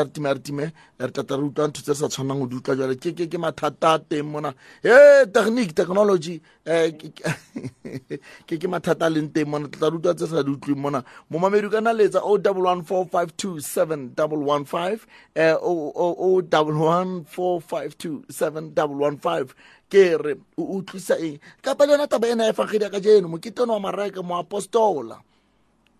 re 1.04 1.10
tata 1.12 1.36
re 1.36 1.42
utlwa 1.44 1.68
ntho 1.68 1.82
tse 1.84 1.92
re 1.92 1.94
sa 2.00 2.08
tshwanang 2.08 2.40
go 2.40 2.46
di 2.48 2.56
utlwa 2.56 2.72
jale 2.76 2.94
ke 2.96 3.12
ke 3.12 3.36
mathata 3.36 4.00
a 4.00 4.00
teng 4.00 4.24
mona 4.32 4.54
e 4.80 5.28
technique 5.28 5.76
technology 5.76 6.40
eh, 6.64 6.92
ke 8.48 8.54
ke 8.56 8.64
mathata 8.64 9.04
a 9.04 9.12
leng 9.12 9.28
teng 9.28 9.44
mona 9.52 9.68
tata 9.68 9.92
re 9.92 9.98
utlwa 10.00 10.14
tse 10.16 10.26
sa 10.32 10.40
di 10.40 10.56
utlweng 10.56 10.80
mona 10.80 11.04
momamedi 11.28 11.68
ka 11.68 11.84
na 11.84 11.92
letsa 11.92 12.24
o 12.24 12.32
oh 12.32 12.38
double 12.40 12.64
one 12.64 12.80
four 12.80 13.04
five 13.12 13.28
two 13.36 13.60
seven 13.60 14.16
double 14.16 14.40
one 14.40 14.64
five 14.64 15.04
eh, 15.36 15.52
o 15.52 16.40
double 16.40 16.80
oh 16.80 16.88
one 16.88 17.28
four 17.28 17.60
five 17.60 17.92
two 18.00 18.24
seven 18.32 18.72
double 18.72 18.96
one 18.96 19.20
five 19.20 19.52
ke 19.92 20.16
re 20.16 20.32
o 20.56 20.80
utlwisa 20.80 21.20
eng 21.20 21.36
kapa 21.60 21.84
le 21.84 21.92
yona 21.92 22.08
taba 22.08 22.32
ena 22.32 22.48
e 22.48 22.56
fagedi 22.56 22.84
ya 22.88 22.94
ka 22.96 23.00
jeno 23.04 23.28
moketeno 23.36 23.72
wa 23.76 23.80
mareke 23.84 24.24
moapostola 24.24 25.20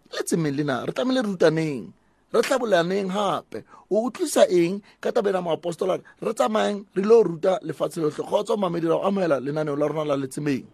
le 0.08 0.24
tsemeng 0.24 0.56
lena 0.56 0.86
re 0.88 0.92
tlamehile 0.96 1.22
re 1.28 1.28
rutaneng 1.28 1.92
re 2.32 2.42
tla 2.44 2.58
bolaneng 2.60 3.08
gape 3.12 3.64
o 3.88 4.02
utlwisa 4.08 4.44
eng 4.52 4.82
ka 5.00 5.08
tabeng 5.12 5.34
ya 5.40 5.40
moapostolana 5.40 6.04
re 6.20 6.32
tsamayeng 6.36 6.84
re 6.94 7.02
lo 7.08 7.22
ruta 7.24 7.56
lefatshe 7.64 8.00
lotlhe 8.04 8.20
kgotsa 8.26 8.56
mamedi 8.60 8.84
ra 8.88 8.96
o 9.00 9.04
amogela 9.08 9.40
lenaneo 9.40 9.76
la 9.80 9.86
rona 9.88 10.08
la 10.12 10.16
letsemeng 10.20 10.64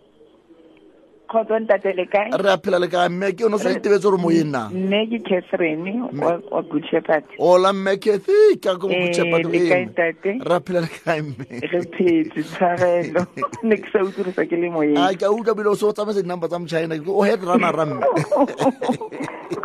khotso 1.34 1.58
ntate 1.58 1.90
le 1.98 2.04
kae 2.06 2.28
re 2.38 2.50
a 2.52 2.54
phela 2.62 2.78
le 2.78 2.88
kae 2.92 3.08
mme 3.10 3.32
ke 3.34 3.42
yone 3.44 3.56
o 3.58 3.60
sa 3.60 3.72
itebetse 3.74 4.06
gore 4.06 4.18
moyeng 4.22 4.52
na 4.54 4.60
mme 4.70 5.00
ke 5.10 5.18
catherine 5.26 5.90
wa 6.22 6.62
good 6.70 6.86
shepherd 6.90 7.26
ola 7.42 7.72
mme 7.74 7.96
cathy 8.04 8.38
ke 8.62 8.70
a 8.70 8.74
ko 8.78 8.86
good 8.86 9.10
eh, 9.10 9.16
shepherd 9.18 9.48
le 9.50 9.62
kae 9.66 9.80
ntate 9.90 10.32
re 10.50 10.54
a 10.54 10.60
phela 10.68 10.84
le 10.86 10.90
kae 10.94 11.18
mme 11.24 11.50
re 11.74 11.80
phetse 11.82 12.14
tshwarelo 12.38 13.24
ne 13.66 13.80
ke 13.82 13.88
sa 13.96 14.04
utlwirisa 14.06 14.46
ke 14.54 14.60
le 14.62 14.70
moyeng 14.76 15.00
a 15.02 15.10
ka 15.18 15.30
a 15.30 15.34
utlwa 15.34 15.58
bile 15.58 15.72
o 15.74 15.78
se 15.82 15.86
o 15.90 15.92
tsamaya 15.98 16.22
dinumber 16.22 16.48
tsa 16.54 16.62
mochina 16.62 16.98
o 17.18 17.22
head 17.26 17.42
runner 17.42 17.74
ra 17.80 17.84
mme 17.88 18.02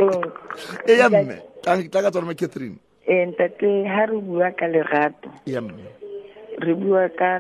e 0.90 0.98
ya 0.98 1.12
mme 1.14 1.38
tla 1.64 2.02
ka 2.02 2.10
tsone 2.10 2.26
mme 2.32 2.38
catherine 2.44 2.78
ee 3.06 3.22
eh, 3.22 3.30
ntate 3.36 3.70
ha 3.94 4.10
re 4.10 4.18
bua 4.32 4.50
ka 4.58 4.66
lerato 4.74 5.30
re 6.66 6.74
bua 6.82 7.06
ka 7.22 7.34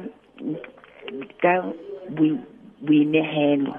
ka 1.42 1.54
boinehelo 2.82 3.76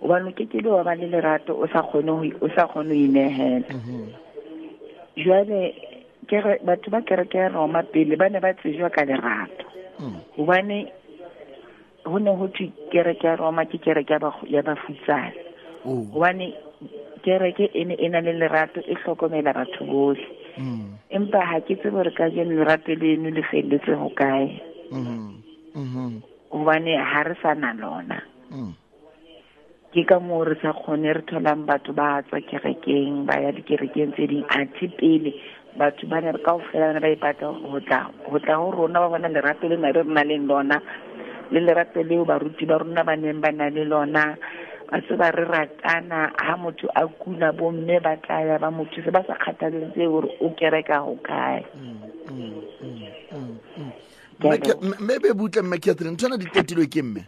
gobane 0.00 0.22
hmm. 0.22 0.28
o 0.28 0.32
kekele 0.32 0.68
wa 0.68 0.84
ba 0.84 0.94
le 0.94 1.06
lerato 1.08 1.56
o 1.56 1.66
sa 1.68 1.82
kgone 1.82 2.30
go 2.30 2.48
inehela 2.94 3.68
hmm, 3.68 3.80
hmm. 3.80 4.08
jale 5.16 5.74
batho 6.64 6.90
ba 6.90 7.00
kereke 7.02 7.38
ya 7.38 7.48
roma 7.48 7.82
pele 7.82 8.16
ba 8.16 8.28
ne 8.28 8.40
ba 8.40 8.52
tsejwa 8.54 8.90
ka 8.90 9.04
lerato 9.04 9.64
gobane 10.36 10.92
go 12.04 12.18
ne 12.18 12.36
go 12.36 12.48
thwe 12.48 12.72
kereke 12.92 13.26
ya 13.26 13.36
roma 13.36 13.64
ke 13.64 13.78
kereke 13.78 14.12
ya 14.48 14.62
bafutsane 14.62 15.34
gobane 15.84 16.52
oh. 16.54 17.20
kereke 17.24 17.70
e 17.72 17.84
ne 17.84 17.94
e 17.94 18.08
na 18.08 18.20
le 18.20 18.32
lerato 18.32 18.80
e 18.80 18.94
tlhokomela 18.94 19.52
batho 19.52 19.84
botlhe 19.84 20.24
empa 21.10 21.40
ga 21.40 21.60
ke 21.60 21.76
tse 21.76 21.90
gore 21.90 22.10
ka 22.12 22.28
jeno 22.30 22.52
lerato 22.56 22.94
leno 22.94 23.30
le 23.30 23.42
feleletse 23.42 23.96
go 23.96 24.08
kae 24.14 24.60
gobane 26.70 26.94
ga 26.96 27.22
re 27.26 27.34
sana 27.42 27.74
lona 27.74 28.20
mm. 28.54 28.70
ke 29.92 30.04
ka 30.06 30.20
moo 30.22 30.44
re 30.46 30.54
sa 30.62 30.70
kgone 30.72 31.10
re 31.16 31.22
tholang 31.26 31.66
batho 31.66 31.90
ba 31.94 32.22
tswa 32.22 32.38
kerekeng 32.46 33.26
ba 33.26 33.42
ya 33.42 33.50
dikerekeng 33.52 34.14
tse 34.14 34.26
dingwe 34.30 34.46
athe 34.48 34.86
pele 34.98 35.34
batho 35.76 36.06
ba 36.06 36.20
ne 36.22 36.30
re 36.32 36.38
kao 36.42 36.58
fela 36.70 36.92
bane 36.94 37.02
ba 37.02 37.10
ipata 37.14 37.50
go 37.50 37.80
tla 37.82 38.54
go 38.56 38.70
rona 38.70 39.02
ba 39.02 39.08
bona 39.10 39.26
lerato 39.28 39.66
le 39.68 39.76
nare 39.82 40.02
re 40.06 40.12
na 40.14 40.22
leng 40.22 40.46
lona 40.46 40.78
le 41.50 41.58
lerato 41.60 42.02
leo 42.06 42.22
baruti 42.24 42.62
ba 42.66 42.78
rona 42.78 43.02
ba 43.04 43.16
neng 43.18 43.40
ba 43.42 43.50
na 43.52 43.66
le 43.68 43.82
lona 43.84 44.22
ba 44.90 45.02
se 45.08 45.16
ba 45.18 45.30
re 45.34 45.42
ratana 45.50 46.30
ga 46.38 46.54
motho 46.56 46.86
a 46.94 47.02
kuna 47.10 47.50
bo 47.52 47.72
mme 47.74 47.98
ba 47.98 48.14
tlaya 48.22 48.62
ba 48.62 48.70
mothuse 48.70 49.10
ba 49.10 49.26
sa 49.26 49.34
kgathaletse 49.34 50.06
gore 50.06 50.30
o 50.38 50.54
kereka 50.54 51.02
go 51.02 51.18
kae 51.18 51.66
mm. 51.74 52.09
mme 55.00 55.18
be 55.18 55.32
butle 55.32 55.62
mme 55.62 55.78
catherine 55.78 56.16
tshwana 56.16 56.36
di 56.36 56.46
tetilwe 56.46 56.86
ke 56.86 57.02
mme 57.02 57.26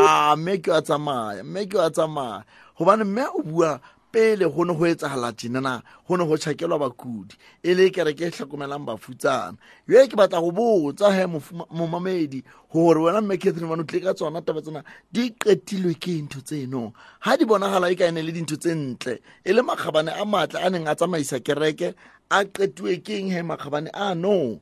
a 0.00 0.32
ah, 0.32 0.36
mme 0.36 0.58
ke 0.58 0.72
a 0.72 0.82
tsamaya 0.82 1.44
mme 1.44 1.66
ke 1.66 1.78
a 1.80 1.90
tsamaya 1.90 2.44
gobane 2.78 3.04
mme 3.04 3.22
o 3.38 3.42
bua 3.42 3.80
pele 4.10 4.48
go 4.50 4.64
ne 4.64 4.74
go 4.74 4.86
etsagala 4.86 5.30
tenana 5.32 5.82
go 6.08 6.16
ne 6.16 6.26
go 6.26 6.34
tšhakelwa 6.34 6.78
bakudi 6.78 7.34
e 7.62 7.74
le 7.74 7.90
kereke 7.90 8.24
e 8.26 8.30
tlhokomelang 8.30 8.82
bafutsana 8.86 9.54
yo 9.86 10.02
e 10.02 10.08
ke 10.08 10.16
batla 10.18 10.40
go 10.40 10.50
botsa 10.50 11.12
he 11.14 11.26
momamedi 11.70 12.42
gore 12.72 13.02
wena 13.06 13.20
mme 13.22 13.36
catherine 13.38 13.68
bane 13.70 13.82
o 13.82 13.84
tlile 13.86 14.04
ka 14.10 14.14
tsona 14.14 14.42
taba 14.42 14.58
tsena 14.62 14.82
di 15.14 15.30
qetilwe 15.30 15.94
ke 15.94 16.10
ntho 16.26 16.40
tseno 16.42 16.90
ga 17.22 17.36
di 17.38 17.44
bonagala 17.46 17.86
e 17.90 17.94
ka 17.96 18.08
ene 18.10 18.18
le 18.22 18.32
dintho 18.34 18.56
tse 18.58 18.74
ntle 18.74 19.20
e 19.46 19.52
le 19.54 19.62
makgabane 19.62 20.10
a 20.10 20.24
maatle 20.26 20.58
a 20.62 20.70
neng 20.70 20.88
a 20.90 20.94
tsamaisa 20.98 21.38
kereke 21.40 21.94
a 22.34 22.42
qetiwe 22.44 22.98
ke 23.04 23.14
eng 23.22 23.30
he 23.30 23.42
makgabane 23.46 23.92
a 23.94 24.10
no 24.14 24.58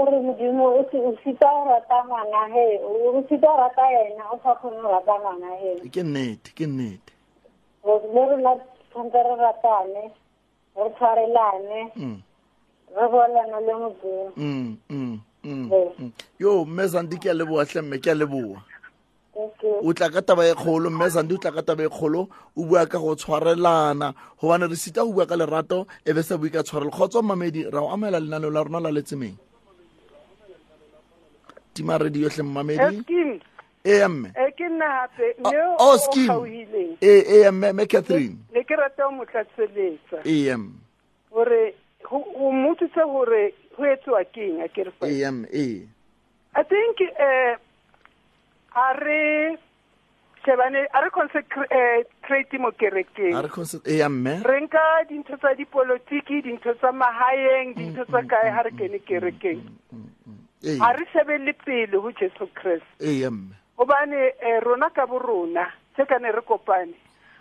ორმოდიმო 0.00 0.66
უცითარა 0.80 1.76
თამანა 1.88 2.42
ჰე 2.52 2.66
უცითარა 3.18 3.68
თაენა 3.78 4.24
უცახონურა 4.36 5.00
თამანა 5.08 5.50
ჰე 5.62 5.72
იკენეთ 5.88 6.42
იკენეთ 6.52 7.04
ვოზმერულა 7.88 8.52
თანდერა 8.94 9.50
თანე 9.64 10.04
ორფარელანე 10.84 11.82
რბოლანა 13.02 13.58
ლომუგი 13.68 14.16
მ 14.40 15.20
მ 15.44 15.60
მ 15.68 15.70
ჰო 16.40 16.52
მეზანდიკე 16.78 17.32
ლებოა 17.38 17.64
შემეკე 17.72 18.14
ლებოა 18.18 18.58
o 19.88 19.92
tla 19.96 20.08
ka 20.14 20.20
taba 20.26 20.44
e 20.48 20.54
kgolo 20.60 20.88
mme 20.92 21.08
sande 21.14 21.32
o 21.36 21.38
tla 21.40 21.50
ka 21.56 21.62
taba 21.68 21.84
e 21.84 21.88
kgolo 21.94 22.20
o 22.58 22.62
bua 22.68 22.82
ka 22.92 22.98
go 23.02 23.12
tshwarelana 23.16 24.08
gobane 24.40 24.66
re 24.70 24.76
sita 24.82 25.00
go 25.06 25.12
bua 25.16 25.24
ka 25.30 25.36
lerato 25.40 25.78
e 26.04 26.10
be 26.14 26.22
sa 26.26 26.34
bue 26.40 26.52
ka 26.54 26.60
tshwarelo 26.64 26.90
kgotsa 26.92 27.20
mamedi 27.28 27.60
ra 27.74 27.80
o 27.80 27.86
amela 27.94 28.20
lenaneo 28.20 28.50
la 28.56 28.60
rona 28.66 28.80
la 28.84 28.90
letsemeng 28.96 29.36
tima 31.72 31.96
radio 31.98 32.28
hle 32.28 32.42
mmamedi 32.44 33.02
ee 33.84 33.92
eh, 33.94 34.00
eh, 34.00 34.08
mme 34.10 34.32
eh, 34.36 34.52
ke 34.56 34.68
nna 34.68 34.84
hape 34.90 35.28
ah, 35.44 35.48
oh, 35.78 35.94
o 35.94 35.98
kgaohileng 36.12 36.96
ee 37.02 37.22
ee 37.36 37.50
mme 37.50 37.72
mme 37.72 37.86
catherine 37.86 38.36
ne 38.52 38.62
ke 38.64 38.76
rata 38.76 39.04
ho 39.06 39.10
mo 39.16 39.24
tlatseletsa 39.26 40.18
ee 40.24 40.56
mme 40.56 40.80
hore 41.30 41.74
ho 42.10 42.50
mmotsitse 42.52 43.00
hore 43.12 43.44
ho 43.76 43.86
etsuwa 43.92 44.24
keng 44.24 44.60
a 44.60 44.68
ke 44.68 44.84
re 44.84 44.90
fa 44.98 45.06
ee 45.08 45.30
mme 45.32 45.48
ee 45.52 45.88
i 46.54 46.64
think 46.74 47.00
eh 47.00 47.56
a 48.74 48.86
shebane 50.44 50.78
a 50.92 51.00
re 51.00 51.10
consecrate 51.10 52.58
mo 52.58 52.72
kerekeng 52.72 53.36
ee 53.86 54.08
mme 54.08 54.36
re 54.44 54.60
nka 54.60 54.84
dintho 55.08 55.36
tsa 55.36 55.54
dipolotiki 55.54 56.42
dintho 56.42 56.74
tsa 56.74 56.92
mahaeng 56.92 57.68
mm, 57.68 57.74
dintho 57.76 58.04
tsa 58.04 58.22
mm, 58.22 58.28
kae 58.28 58.50
mm, 58.50 58.56
ha 58.56 58.62
re 58.62 58.70
kene 58.70 58.98
kerekeng 58.98 59.64
ga 60.62 60.90
re 60.92 61.06
shebelle 61.12 61.52
pele 61.54 61.98
go 62.00 62.10
Jesu 62.12 62.48
Kriste 62.52 62.98
eya 63.00 63.30
mme 63.30 63.56
eh, 64.40 64.60
rona 64.62 64.90
ka 64.90 65.06
bo 65.06 65.18
rona 65.18 65.66
tse 65.94 66.06
kane 66.06 66.30
re 66.30 66.40
kopane 66.42 66.94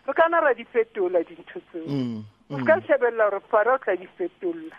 re 0.08 0.14
kana 0.14 0.40
ra 0.42 0.54
di 0.54 0.66
fetola 0.66 1.22
dintho 1.22 1.62
tseo 1.70 1.86
o 1.86 1.86
mm, 1.86 2.24
mm. 2.50 2.66
ka 2.66 2.80
shebella 2.88 3.30
gore 3.30 3.40
fara 3.50 3.74
o 3.74 3.78
tla 3.78 3.96
di 3.96 4.10
fetolla 4.18 4.74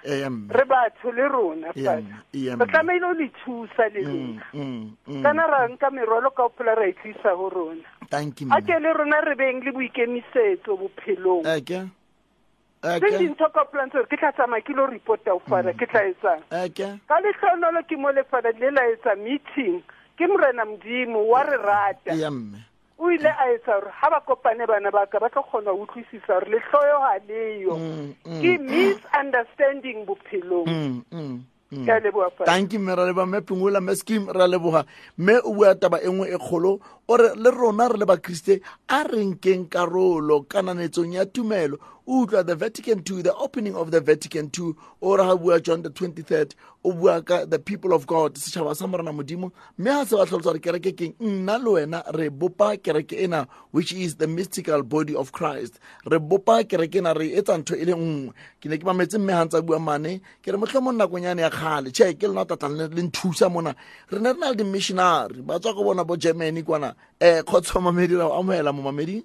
re 0.51 0.65
batho 0.67 1.13
le 1.13 1.29
rona 1.29 1.73
fata 1.73 2.03
re 2.33 2.67
tlamehile 2.67 3.07
o 3.07 3.13
le 3.15 3.31
thusa 3.45 3.87
le 3.95 4.03
mm, 4.03 4.91
rona 5.07 5.23
kana 5.23 5.47
ra 5.47 5.63
nka 5.71 5.91
merwalo 5.91 6.31
ka 6.35 6.49
phela 6.59 6.75
ra 6.75 6.87
e 6.87 6.93
tlisa 6.99 7.39
ho 7.39 7.49
rona 7.49 7.87
a 8.11 8.61
ke 8.61 8.79
le 8.83 8.93
rona 8.93 9.23
re 9.23 9.39
beng 9.39 9.63
le 9.63 9.71
boikemisetso 9.71 10.77
bophelong 10.77 11.47
tse 12.83 13.19
dintho 13.23 13.47
ka 13.55 13.63
plantsore 13.71 14.11
ke 14.11 14.19
tla 14.19 14.35
tsamaya 14.35 14.59
ke 14.67 14.75
lo 14.75 14.91
reporta 14.91 15.31
ofana 15.39 15.71
mm. 15.71 15.79
ke 15.79 15.87
tla 15.87 16.03
etsang 16.11 16.43
ka 17.07 17.17
letlhonolo 17.23 17.83
ke 17.87 17.95
mo 17.95 18.11
lefana 18.11 18.51
le 18.59 18.75
la 18.75 18.83
etsa 18.91 19.15
meeting 19.23 19.79
ke 20.19 20.27
morena 20.27 20.67
modimo 20.67 21.23
wa 21.31 21.47
re 21.47 21.63
rata 21.63 22.11
o 22.99 23.07
ile 23.07 23.31
a 23.31 23.55
etsa 23.55 23.79
gore 23.79 23.95
ga 24.03 24.09
ba 24.11 24.19
kopane 24.27 24.67
bana 24.67 24.91
ba 24.91 25.07
ka 25.07 25.23
ba 25.23 25.31
tlo 25.31 25.47
kgona 25.47 25.71
go 25.79 25.87
utlwisisa 25.87 26.27
gore 26.43 26.51
letlhoyo 26.51 26.99
ga 27.07 27.15
leyo 27.31 27.75
mm, 27.79 28.11
mm, 28.27 28.41
ke 28.43 28.51
misunderstanding 28.67 30.03
bophelong 30.03 30.67
tanki 32.43 32.83
mme 32.83 32.95
ra 32.99 33.07
leba 33.07 33.23
mme 33.27 33.47
pingola 33.47 33.79
mme 33.81 33.95
scheme 33.95 34.27
ra 34.33 34.51
leboga 34.51 34.83
mme 35.23 35.39
o 35.47 35.55
bua 35.55 35.75
taba 35.79 36.03
e 36.03 36.11
nngwe 36.11 36.35
e 36.35 36.35
kgolo 36.43 36.81
ore 37.09 37.31
le 37.39 37.51
rona 37.55 37.87
re 37.95 38.03
le 38.03 38.11
bakriste 38.11 38.59
a 38.91 39.07
renkeng 39.07 39.71
karolo 39.71 40.43
kananetsong 40.51 41.15
ya 41.15 41.27
tumelo 41.31 41.79
o 42.07 42.27
tla 42.27 42.43
the 42.43 42.57
vatican 42.57 43.03
ii 43.11 43.23
the 43.23 43.35
opening 43.35 43.77
of 43.77 43.91
the 43.91 44.01
vatican 44.01 44.51
ii 44.59 44.73
o 45.03 45.17
re 45.17 45.23
ga 45.25 45.37
bua 45.37 45.61
john 45.61 45.83
the 45.83 45.91
23rd 45.91 46.53
o 46.85 46.93
bua 46.93 47.23
ka 47.23 47.45
the 47.45 47.59
people 47.61 47.93
of 47.95 48.07
god 48.07 48.35
setšhaba 48.35 48.75
sa 48.75 48.87
morena 48.87 49.13
modimo 49.13 49.53
mme 49.79 49.91
ga 49.95 50.05
se 50.07 50.17
ba 50.17 50.27
tlhalosa 50.27 50.51
gore 50.51 50.59
kereke 50.59 50.97
keng 50.99 51.15
nna 51.21 51.59
le 51.59 51.71
wena 51.71 52.03
re 52.15 52.29
bopa 52.31 52.75
kereke 52.83 53.23
ena 53.23 53.47
which 53.71 53.93
is 53.93 54.17
the 54.17 54.27
mystical 54.27 54.83
body 54.83 55.15
of 55.15 55.31
christ 55.31 55.79
re 56.11 56.19
bopa 56.19 56.65
kereke 56.67 56.99
ena 56.99 57.15
re 57.15 57.31
etsa 57.39 57.59
ntho 57.63 57.77
e 57.79 57.85
le 57.85 57.95
nngwe 57.95 58.33
ke 58.59 58.67
ne 58.69 58.79
ke 58.79 58.85
mametse 58.85 59.19
mme 59.23 59.33
ga 59.33 59.45
ntsa 59.47 59.63
bua 59.63 59.79
mane 59.79 60.19
ke 60.43 60.51
re 60.51 60.59
motlho 60.59 60.83
mo 60.83 60.91
nakong 60.91 61.23
yane 61.25 61.47
ya 61.47 61.51
kgale 61.51 61.93
che 61.95 62.15
ke 62.19 62.27
lena 62.27 62.45
tatlang 62.47 62.77
le 62.91 63.03
nthusa 63.03 63.47
mona 63.47 63.77
re 64.11 64.19
ne 64.19 64.33
re 64.35 64.39
na 64.43 64.51
le 64.51 64.57
di-missionary 64.59 65.39
ba 65.43 65.55
tswa 65.63 65.71
go 65.75 65.85
bona 65.87 66.03
bo 66.05 66.17
germany 66.17 66.63
kwana 66.67 66.91
um 66.91 67.23
eh, 67.23 67.43
kgotsa 67.47 67.79
mamedi 67.79 68.19
ra 68.19 68.27
o 68.27 68.43
mo 68.43 68.83
mameding 68.91 69.23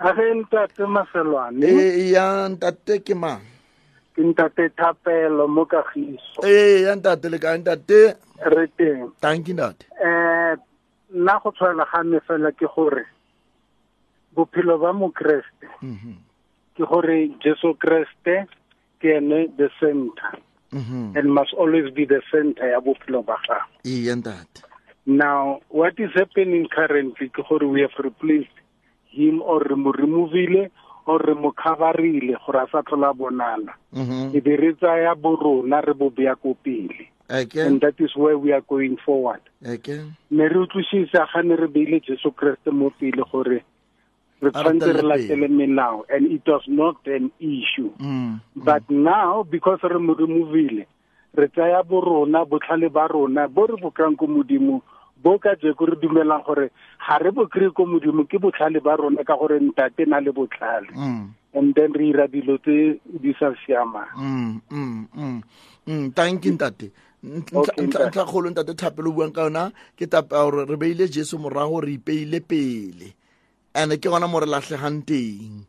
a 0.00 0.12
ntate 0.34 0.84
mafelwane 0.86 1.66
e 1.66 2.10
ya 2.12 2.48
ntate 2.48 2.98
ke 3.04 3.14
mang 3.14 3.44
ke 4.16 4.22
ntate 4.24 4.72
thapelo 4.76 5.44
mo 5.48 5.66
kagiso 5.68 6.40
e 6.42 6.82
ya 6.88 6.96
ntate 6.96 7.28
le 7.28 7.36
ka 7.38 7.52
ntate 7.58 8.16
re 8.48 8.64
teng 8.80 9.12
thank 9.20 9.48
you 9.48 9.52
ntate 9.54 9.84
eh 10.00 10.56
nna 11.12 11.34
go 11.44 11.52
tshwana 11.52 11.84
ga 11.84 12.00
me 12.02 12.16
fela 12.24 12.48
ke 12.56 12.64
gore 12.64 13.04
bophelo 14.32 14.78
ba 14.80 14.92
mokreste 14.96 15.68
mhm. 15.84 16.16
ke 16.76 16.82
gore 16.88 17.36
jesu 17.44 17.76
kreste 17.76 18.48
ke 19.04 19.08
ene 19.20 19.52
the 19.60 19.68
center 19.76 20.32
-hmm. 20.72 21.12
and 21.12 21.28
must 21.28 21.52
always 21.60 21.92
be 21.92 22.08
the 22.08 22.22
center 22.32 22.64
ya 22.64 22.80
bophelo 22.80 23.20
ba 23.22 23.36
gago 23.44 23.68
e 23.84 24.08
ya 24.08 24.16
ntate 24.16 24.64
now 25.04 25.60
what 25.68 26.00
is 26.00 26.08
happening 26.16 26.64
currently 26.72 27.28
ke 27.28 27.44
gore 27.44 27.68
we 27.68 27.84
have 27.84 27.92
replaced 28.00 28.56
him 29.10 29.42
or 29.42 29.60
re 29.60 29.76
mo 29.76 29.92
removile 29.92 30.70
or 31.06 31.18
re 31.18 31.34
mo 31.34 31.52
coverile 31.52 32.34
gore 32.46 32.62
a 32.62 32.66
sa 32.70 32.82
tlhola 32.82 33.12
bonala 33.14 33.72
mm-hmm. 33.92 34.36
e 34.36 34.40
be 34.40 34.56
re 34.56 34.72
tsaya 34.74 35.14
borona 35.14 35.82
re 35.84 35.94
bo 35.94 36.10
beya 36.10 36.34
ko 36.36 36.54
pele 36.62 37.10
and 37.30 37.80
that 37.80 37.94
is 37.98 38.10
where 38.16 38.36
we 38.38 38.52
are 38.52 38.62
going 38.62 38.96
forward 39.04 39.40
ne 39.62 40.44
re 40.48 40.58
utlwisisa 40.62 41.26
ga 41.34 41.42
ne 41.42 41.56
re 41.56 41.68
beile 41.68 42.00
jesu 42.00 42.30
kreste 42.30 42.70
mo 42.70 42.90
pele 42.98 43.22
gore 43.32 43.58
re 44.42 44.50
tshwanetse 44.50 44.92
re 44.94 45.02
latele 45.02 45.48
melao 45.48 46.02
and 46.10 46.30
it 46.30 46.46
was 46.46 46.62
not 46.68 46.98
an 47.06 47.30
issue 47.40 47.90
mm, 47.98 48.06
mm. 48.38 48.40
but 48.56 48.86
mm. 48.88 49.02
now 49.02 49.42
because 49.42 49.78
re 49.82 49.98
mo 49.98 50.14
removile 50.14 50.86
re 51.34 51.48
tsaya 51.48 51.82
borona 51.82 52.46
botlhale 52.46 52.86
ba 52.92 53.06
rona 53.10 53.48
bo 53.48 53.66
re 53.66 53.74
bokang 53.82 54.16
ko 54.16 54.26
modimo 54.26 54.82
bo 55.22 55.36
ka 55.38 55.52
jeko 55.60 55.86
re 55.92 55.96
dumelang 56.00 56.44
gore 56.44 56.72
ga 57.04 57.16
re 57.20 57.30
bo 57.30 57.44
kry 57.46 57.68
ko 57.76 57.84
modimo 57.84 58.24
ke 58.24 58.40
botlhale 58.40 58.80
ba 58.80 58.96
rona 58.96 59.20
ka 59.22 59.36
gore 59.36 59.60
ntate 59.60 60.08
na 60.08 60.18
le 60.24 60.32
botlhale 60.32 60.88
and 61.52 61.74
then 61.76 61.92
re 61.92 62.08
'ira 62.08 62.24
dilo 62.28 62.56
tse 62.64 62.96
di 63.04 63.32
sa 63.36 63.52
siamang 63.64 64.60
thank 66.16 66.40
you 66.48 66.52
ntate 66.56 66.88
ntla 67.84 68.08
kgolo 68.24 68.48
ntate 68.48 68.72
thapelo 68.72 69.12
buang 69.12 69.32
ka 69.32 69.46
yona 69.52 69.68
ke 69.94 70.08
tapa 70.08 70.40
gore 70.40 70.64
re 70.64 70.76
beile 70.80 71.04
jesu 71.12 71.36
morago 71.36 71.84
re 71.84 72.00
ipeile 72.00 72.40
pele 72.40 73.12
and 73.76 73.92
ke 74.00 74.08
gona 74.08 74.24
mo 74.26 74.40
re 74.40 74.48
latlhegang 74.48 75.04
teng 75.04 75.68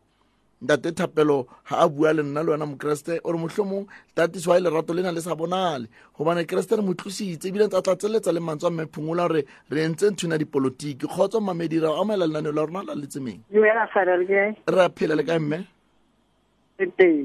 ntate 0.62 0.92
thapelo 0.94 1.46
ga 1.70 1.78
a 1.82 1.90
bua 1.90 2.14
le 2.14 2.22
nna 2.24 2.44
le 2.44 2.52
wena 2.52 2.66
mokeresete 2.70 3.20
ore 3.26 3.38
motlhomong 3.38 3.88
tatiswa 4.14 4.58
e 4.58 4.62
lerato 4.62 4.94
le 4.94 5.02
na 5.02 5.12
le 5.12 5.18
sa 5.22 5.34
bonale 5.34 5.90
gobane 6.14 6.46
keresete 6.46 6.78
re 6.78 6.82
mo 6.86 6.94
tlositse 6.94 7.50
ebile 7.50 7.66
tsa 7.66 7.82
tla 7.82 7.98
tseletsa 7.98 8.30
le 8.30 8.40
mantswe 8.40 8.70
a 8.70 8.70
mmephengola 8.70 9.26
gore 9.26 9.42
re 9.74 9.82
ntse 9.90 10.14
nthwena 10.14 10.38
dipolotiki 10.38 11.10
kgotsa 11.10 11.42
mmamedira 11.42 11.90
o 11.90 12.06
amela 12.06 12.30
lenaneo 12.30 12.54
la 12.54 12.64
rona 12.70 12.84
la 12.84 12.94
letsemeng 12.94 13.42
re 13.50 13.70
a 13.74 13.88
phela 13.90 15.16
le 15.18 15.24
ka 15.26 15.34
mme 15.42 15.66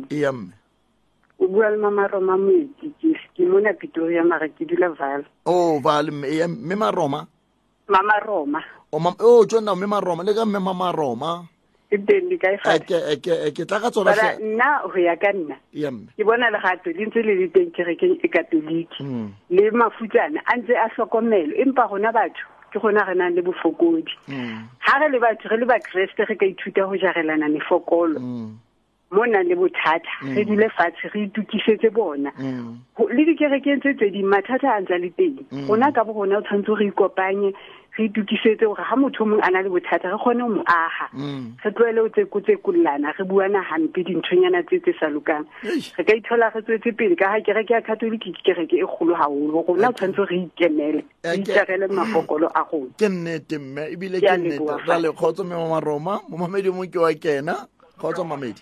eya 0.09 0.33
mme 0.33 0.57
o 1.37 1.45
bua 1.47 1.71
le 1.77 1.77
mamaroma 1.77 2.41
moeti 2.41 2.89
ke 3.37 3.45
mona 3.45 3.77
pitoria 3.77 4.25
mara 4.25 4.49
ke 4.49 4.65
dula 4.65 4.97
vale 4.97 5.29
o 5.45 5.77
oh, 5.77 5.79
vale 5.85 6.09
mme 6.09 6.73
maroma 6.73 7.29
mamaroma 7.85 8.65
o 8.97 8.97
oh, 8.97 9.13
oh, 9.21 9.45
tsonna 9.45 9.77
mme 9.77 9.85
maroma 9.93 10.25
le 10.25 10.33
ka 10.33 10.49
mme 10.49 10.57
mamaroma 10.65 11.45
e 11.91 11.97
teng 12.03 12.27
di 12.29 12.37
kae 12.43 12.57
tla 12.59 13.81
ka 13.81 13.91
tsona 13.95 14.15
nna 14.43 14.71
ho 14.91 14.99
ya 14.99 15.15
ka 15.17 15.31
nna 15.31 15.55
ke 15.71 16.27
bona 16.27 16.51
legato 16.51 16.91
le 16.91 17.07
ntse 17.07 17.23
le 17.23 17.35
le 17.39 17.47
teng 17.55 17.71
kerekeng 17.79 18.19
e 18.19 18.29
katoliki 18.29 18.99
hmm. 19.07 19.27
le 19.55 19.71
mafutsana 19.71 20.43
a 20.51 20.59
ntse 20.59 20.75
a 20.75 20.89
tlhokomelo 20.95 21.55
empa 21.63 21.87
rona 21.87 22.11
batho 22.11 22.43
ke 22.75 22.83
gona 22.83 23.07
re 23.07 23.15
nang 23.15 23.39
le 23.39 23.43
bofokodi 23.47 24.11
ga 24.27 24.35
hmm. 24.35 24.99
re 24.99 25.09
le 25.15 25.19
batho 25.23 25.47
re 25.49 25.61
le 25.63 25.67
bakreste 25.71 26.27
re 26.27 26.35
ka 26.37 26.43
ithuta 26.47 26.91
go 26.91 26.99
jarelana 26.99 27.47
mefokolo 27.55 28.19
hmm. 28.19 28.51
mo 29.15 29.23
nang 29.31 29.47
le 29.47 29.55
bothata 29.55 30.11
re 30.35 30.43
dule 30.43 30.67
fatshe 30.75 31.07
re 31.15 31.23
itukisetse 31.31 31.95
bona 31.95 32.35
le 32.99 33.23
dikerekeng 33.31 33.79
tse 33.87 33.95
tse 33.95 34.11
ding 34.11 34.27
mathata 34.27 34.75
a 34.75 34.83
ntse 34.83 34.99
le 34.99 35.11
teng 35.15 35.39
rona 35.71 35.95
ka 35.95 36.03
bo 36.03 36.19
rona 36.19 36.43
o 36.43 36.43
tshwanetse 36.43 36.79
re 36.83 36.91
ikopanye 36.91 37.55
se 37.97 38.05
itukisetse 38.05 38.61
gore 38.69 38.83
ga 38.85 38.97
motho 38.97 39.25
mongwe 39.25 39.43
a 39.43 39.51
na 39.51 39.63
le 39.65 39.69
bothata 39.73 40.11
re 40.13 40.17
kgone 40.21 40.45
mo 40.45 40.61
aga 40.69 41.09
mm. 41.15 41.57
re 41.65 41.71
tloele 41.73 42.01
o 42.05 42.09
tsekotsekololana 42.13 43.13
re 43.17 43.25
buana 43.25 43.65
gampe 43.65 44.05
dinthonyana 44.05 44.63
tse 44.69 44.81
tse 44.85 44.93
sa 45.01 45.09
lokang 45.09 45.47
re 45.65 46.05
ka 46.05 46.13
ithola 46.13 46.51
re 46.53 46.61
tswetse 46.63 46.93
pele 46.93 47.17
ka 47.17 47.33
ga 47.33 47.41
kereke 47.41 47.73
ya 47.73 47.81
catholiki 47.81 48.33
ke 48.37 48.43
kereke 48.53 48.77
e 48.77 48.85
kgolo 48.85 49.17
gaolo 49.17 49.65
rona 49.65 49.89
o 49.89 49.93
tshwanetse 49.97 50.25
re 50.29 50.37
ikemele 50.45 51.03
re 51.25 51.37
itjarele 51.41 51.87
mafokolo 51.89 52.51
a 52.53 52.65
gona 52.69 52.93
ke 52.97 53.09
nnete 53.09 53.59
mme 53.59 53.89
ebile 53.93 54.21
ke 54.21 54.37
nnete 54.37 54.87
ra 54.87 54.99
lekgotso 54.99 55.45
mme 55.45 55.57
mo 55.57 55.69
maroma 55.73 56.21
momamedi 56.29 56.71
mo 56.71 56.85
ke 56.85 56.99
wa 57.01 57.13
kena 57.17 57.57
kgotso 57.97 58.25
mamedi 58.25 58.61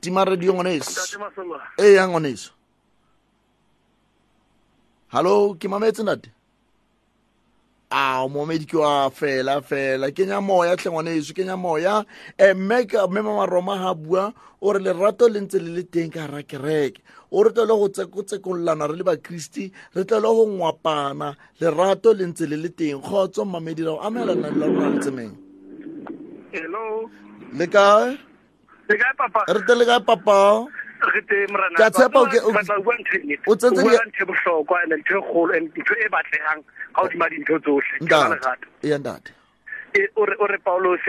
tima 0.00 0.24
radio 0.24 0.54
ngwaneso 0.54 1.18
ee 1.78 1.92
ya 1.94 2.06
ngwaneso 2.08 2.52
hallo 5.08 5.54
ke 5.58 5.68
mametse 5.68 6.02
nate 6.02 6.30
a 7.94 8.26
momedi 8.26 8.66
ke 8.66 8.74
wa 8.74 9.06
fela 9.14 9.62
fela 9.62 10.10
kenya 10.10 10.40
moya 10.42 10.74
tlhengwane 10.76 11.12
eso 11.16 11.30
kenya 11.34 11.54
moya 11.56 12.02
mme 12.42 12.82
mmema 12.82 13.38
maroma 13.38 13.76
ga 13.78 13.94
bua 13.94 14.34
o 14.60 14.72
re 14.74 14.80
lerato 14.82 15.28
le 15.30 15.38
ntse 15.40 15.62
le 15.62 15.70
le 15.78 15.82
teng 15.86 16.10
ka 16.10 16.26
gara 16.26 16.42
kereke 16.42 16.98
o 17.30 17.44
re 17.46 17.52
tlele 17.54 17.70
go 17.70 17.86
tsekololana 18.22 18.90
re 18.90 18.96
le 18.98 19.04
bakristi 19.06 19.70
re 19.94 20.02
tlele 20.04 20.26
go 20.26 20.42
ngwapana 20.46 21.36
lerato 21.62 22.10
le 22.12 22.26
ntse 22.34 22.50
le 22.50 22.56
le 22.56 22.68
teng 22.74 22.98
kgotso 22.98 23.46
mmamedi 23.46 23.86
rago 23.86 24.02
amela 24.02 24.34
nna 24.34 24.50
lela 24.50 24.66
rona 24.66 24.90
letsemeng 24.98 25.32
hello 26.50 27.06
le 27.54 27.66
kae 27.70 28.18
re 29.54 29.60
tele 29.70 29.86
kae 29.86 30.02
papa 30.02 30.40
ka 31.78 31.90
tshepa 31.90 32.18
o 33.46 33.54
tsentse 33.56 34.24
bohlokwa 34.28 34.78
and 34.82 34.92
ntho 35.00 35.18
e 35.20 35.22
kgolo 35.28 35.52
and 35.58 35.68
ntho 35.80 35.94
e 36.04 36.08
batlehang 36.12 36.62
ga 36.96 37.02
odima 37.04 37.28
dintho 37.32 37.58
tsotlhe 37.58 38.98
ntate 38.98 39.32
e, 39.94 40.08
o 40.18 40.24
re 40.46 40.58
paulos 40.58 41.00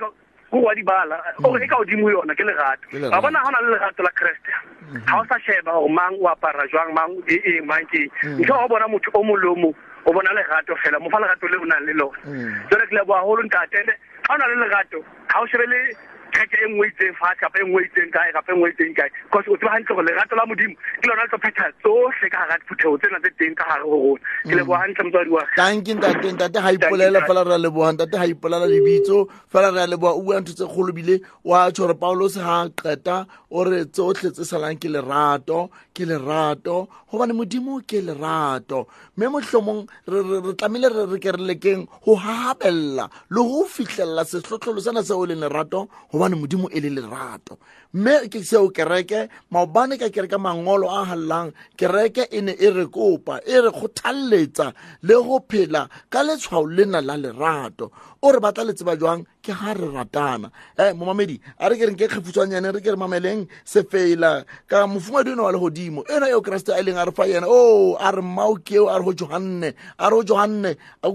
go 0.54 0.60
wa 0.62 0.74
di 0.78 0.84
bala 0.86 1.18
mm. 1.40 1.46
o 1.50 1.58
e 1.58 1.66
ka 1.68 1.80
odimo 1.82 2.10
yona 2.14 2.36
ke 2.38 2.46
legato 2.46 2.86
ba 3.10 3.20
bona 3.26 3.42
gona 3.42 3.60
le 3.66 3.74
legato 3.74 4.04
la 4.06 4.12
kreste 4.14 4.52
ga 4.54 4.62
mm-hmm. 4.94 5.18
o 5.18 5.26
sa 5.34 5.38
sheba 5.46 5.74
o 5.82 5.88
mang 5.98 6.14
o 6.22 6.30
apara 6.30 6.68
jwang 6.74 6.94
mang 6.94 7.18
e 7.26 7.42
e 7.42 7.56
mang 7.74 7.82
ke 7.94 8.06
mm. 8.24 8.46
ntho 8.46 8.54
o 8.62 8.70
bona 8.76 8.88
motho 8.94 9.10
o 9.18 9.24
molomo 9.34 9.74
o 10.06 10.10
bona 10.20 10.30
legato 10.38 10.78
fela 10.86 11.02
mo 11.02 11.10
fa 11.10 11.18
legato 11.26 11.50
le 11.54 11.58
o 11.58 11.66
nang 11.74 11.86
le 11.90 11.94
lona 11.94 12.18
mm. 12.24 12.70
jole 12.70 12.86
ke 12.86 12.94
leboa 13.02 13.26
golo 13.32 13.42
ntatele 13.50 13.94
ga 14.30 14.34
o 14.34 14.38
na 14.44 14.48
le 14.48 14.56
legato 14.62 15.00
ga 15.34 15.42
o 15.42 15.50
shebele 15.56 15.80
track 16.36 16.52
e 16.60 16.68
nngwe 16.70 16.88
e 16.88 16.90
itseng 16.92 17.16
fa 17.22 17.30
kapa 17.42 17.58
e 17.62 17.66
nngwe 17.68 17.82
e 17.84 17.86
itseng 17.88 18.10
kae 18.16 18.30
kapa 18.36 18.52
e 18.52 18.56
nngwe 18.58 18.70
e 18.70 18.74
itseng 18.74 18.94
kae 18.98 19.10
because 19.28 19.46
o 19.48 19.56
tseba 19.60 19.72
hantle 19.76 19.96
gore 19.98 20.06
lerato 20.10 20.36
la 20.40 20.46
modimo 20.50 20.76
ke 21.02 21.06
lona 21.08 21.22
le 21.22 21.28
tlo 21.32 21.38
phetha 21.46 21.66
tsohle 21.84 22.28
ka 22.34 22.42
gara 22.42 22.58
diphuthego 22.64 22.98
tsena 23.02 23.18
tse 23.24 23.32
teng 23.40 23.56
ka 23.60 23.66
gare 23.70 23.86
go 23.88 23.98
rona 24.02 24.20
ke 24.42 24.54
leboga 24.60 24.82
hantle 24.82 25.06
motswadi 25.08 25.32
wa 25.38 25.44
tanke 25.58 25.92
ntate 25.98 26.28
ntate 26.38 26.58
ga 26.58 26.74
ipolela 26.76 27.22
fela 27.30 27.46
re 27.48 27.54
a 27.54 27.60
leboga 27.64 27.92
ntate 27.98 28.16
ga 28.20 28.26
ipolela 28.34 28.68
lebitso 28.74 29.18
fela 29.54 29.70
re 29.76 29.84
a 29.86 29.88
leboga 29.94 30.18
o 30.18 30.22
bua 30.28 30.42
ntho 30.42 30.54
tse 30.58 30.66
kgolobile 30.74 31.16
wa 31.46 31.70
tsho 31.72 31.86
gore 31.86 31.96
paulos 32.02 32.38
ga 32.42 32.58
qeta 32.82 33.18
o 33.54 33.64
re 33.70 33.86
tsotlhe 33.86 34.34
tse 34.34 34.44
salang 34.46 34.78
ke 34.82 34.90
lerato 34.90 35.70
ke 35.94 36.08
lerato 36.10 36.90
gobane 37.12 37.36
modimo 37.38 37.78
ke 37.86 38.02
lerato 38.02 38.88
mme 39.18 39.30
motlhomong 39.38 39.86
re 40.08 40.56
tlamehile 40.58 40.90
re 40.90 41.06
re 41.14 41.58
go 41.66 41.78
gabelela 42.18 43.06
le 43.30 43.42
go 43.44 43.66
fitlhelela 43.76 44.26
setlhotlholo 44.34 44.82
sena 44.88 45.04
seo 45.06 45.26
le 45.30 45.38
lerato 45.46 45.86
goba 46.12 46.23
gobane 46.24 46.36
modimo 46.36 46.70
e 46.72 46.80
le 46.80 46.90
lerato 46.90 47.58
mme 47.94 48.30
ke 48.30 48.44
seo 48.44 48.70
kereke 48.72 49.28
maobane 49.52 49.98
ka 50.00 50.08
kereka 50.10 50.38
mangolo 50.40 50.88
a 50.90 51.04
halang 51.06 51.52
kereke 51.78 52.28
e 52.32 52.42
ne 52.42 52.52
e 52.56 52.70
re 52.72 52.86
kopa 52.88 53.40
e 53.46 53.60
re 53.60 53.70
thalletsa 53.94 54.74
le 55.04 55.14
go 55.20 55.44
phela 55.48 55.88
ka 56.10 56.24
letshwao 56.24 56.64
lena 56.66 57.02
la 57.02 57.18
lerato 57.20 57.92
o 58.24 58.32
re 58.32 58.40
batla 58.40 58.64
letseba 58.64 58.96
jwang 58.96 59.26
ke 59.44 59.52
ha 59.52 59.74
re 59.76 59.88
ratana 59.92 60.48
um 60.80 60.98
momamedi 60.98 61.36
a 61.60 61.70
re 61.70 61.76
kereng 61.78 61.96
ke 62.00 62.08
kgefutswanyane 62.08 62.72
re 62.74 62.80
ke 62.82 62.90
re 62.90 62.98
mameleng 62.98 63.46
sefela 63.66 64.44
ka 64.68 64.88
mofumadi 64.88 65.32
eno 65.36 65.44
wa 65.44 65.52
wa 65.52 65.60
godimo 65.60 66.04
ena 66.10 66.30
eo 66.32 66.42
keresete 66.42 66.72
a 66.74 66.80
e 66.80 66.84
leng 66.88 66.98
a 66.98 67.04
re 67.06 67.12
fa 67.12 67.28
yena 67.28 67.46
o 67.48 67.96
a 68.00 68.10
re 68.16 68.22
mmao 68.24 68.56
keo 68.64 68.88
a 68.90 68.98
re 68.98 69.06
go 69.06 69.14
johanne 69.14 69.74
a 70.00 70.10
re 70.10 70.16
go 70.16 70.24
johanne 70.24 70.72
a 71.04 71.10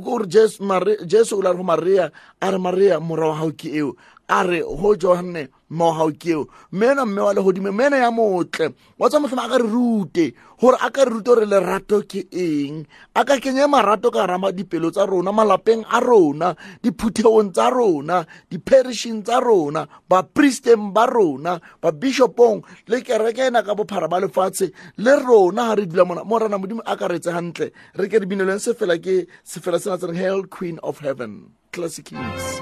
jesu 1.06 1.34
o 1.34 1.42
le 1.42 1.48
a 1.48 1.52
re 1.52 1.58
go 1.58 1.64
marea 1.64 2.10
a 2.40 2.50
re 2.52 2.58
marea 2.60 2.98
wa 3.00 3.34
gao 3.34 3.50
ke 3.56 3.72
eo 3.74 3.96
a 4.28 4.46
re 4.46 4.60
go 4.60 4.94
jone 4.94 5.48
mogao 5.70 6.12
keo 6.18 6.46
mena 6.72 7.06
mme 7.06 7.20
wa 7.20 7.34
legodimo 7.34 7.72
mena 7.72 7.96
ya 7.96 8.10
motle 8.10 8.74
wa 8.98 9.08
tsa 9.08 9.20
motlhomo 9.20 9.38
a 9.42 9.48
ka 9.48 9.56
re 9.58 9.64
rute 9.68 10.32
gore 10.60 10.76
a 10.82 10.90
ka 10.90 11.04
re 11.04 11.10
rute 11.10 11.24
gore 11.24 11.46
lerato 11.46 12.02
ke 12.04 12.28
eng 12.32 12.86
a 13.16 13.24
ka 13.24 13.38
kenye 13.40 13.64
marato 13.68 14.12
ka 14.12 14.26
rama 14.26 14.52
dipelo 14.52 14.92
tsa 14.92 15.06
rona 15.06 15.32
malapeng 15.32 15.80
a 15.88 16.00
rona 16.00 16.54
diphutheong 16.82 17.52
tsa 17.56 17.70
rona 17.72 18.24
di 18.50 18.58
perishin 18.58 19.24
tsa 19.24 19.40
rona 19.40 19.86
bapriesteng 20.10 20.92
ba 20.92 21.06
rona 21.08 21.56
babishopong 21.80 22.60
le 22.90 23.00
kereke 23.00 23.48
ena 23.48 23.62
ka 23.64 23.72
bophara 23.74 24.08
ba 24.12 24.20
lefatshe 24.20 24.68
le 25.00 25.12
rona 25.24 25.72
ga 25.72 25.74
re 25.74 25.84
dula 25.88 26.04
mona 26.04 26.22
morana 26.28 26.58
modimo 26.60 26.84
a 26.84 26.92
ka 27.00 27.08
retse 27.08 27.32
gantle 27.32 27.72
re 27.96 28.04
ke 28.12 28.20
re 28.20 28.26
binelweng 28.28 28.60
sefela 28.60 29.00
ke 29.00 29.24
sefela 29.44 29.80
sena 29.80 29.96
tsereng 29.96 30.20
hail 30.20 30.44
queen 30.52 30.76
of 30.84 31.00
heaven 31.00 31.48
classic 31.72 32.12
kings 32.12 32.60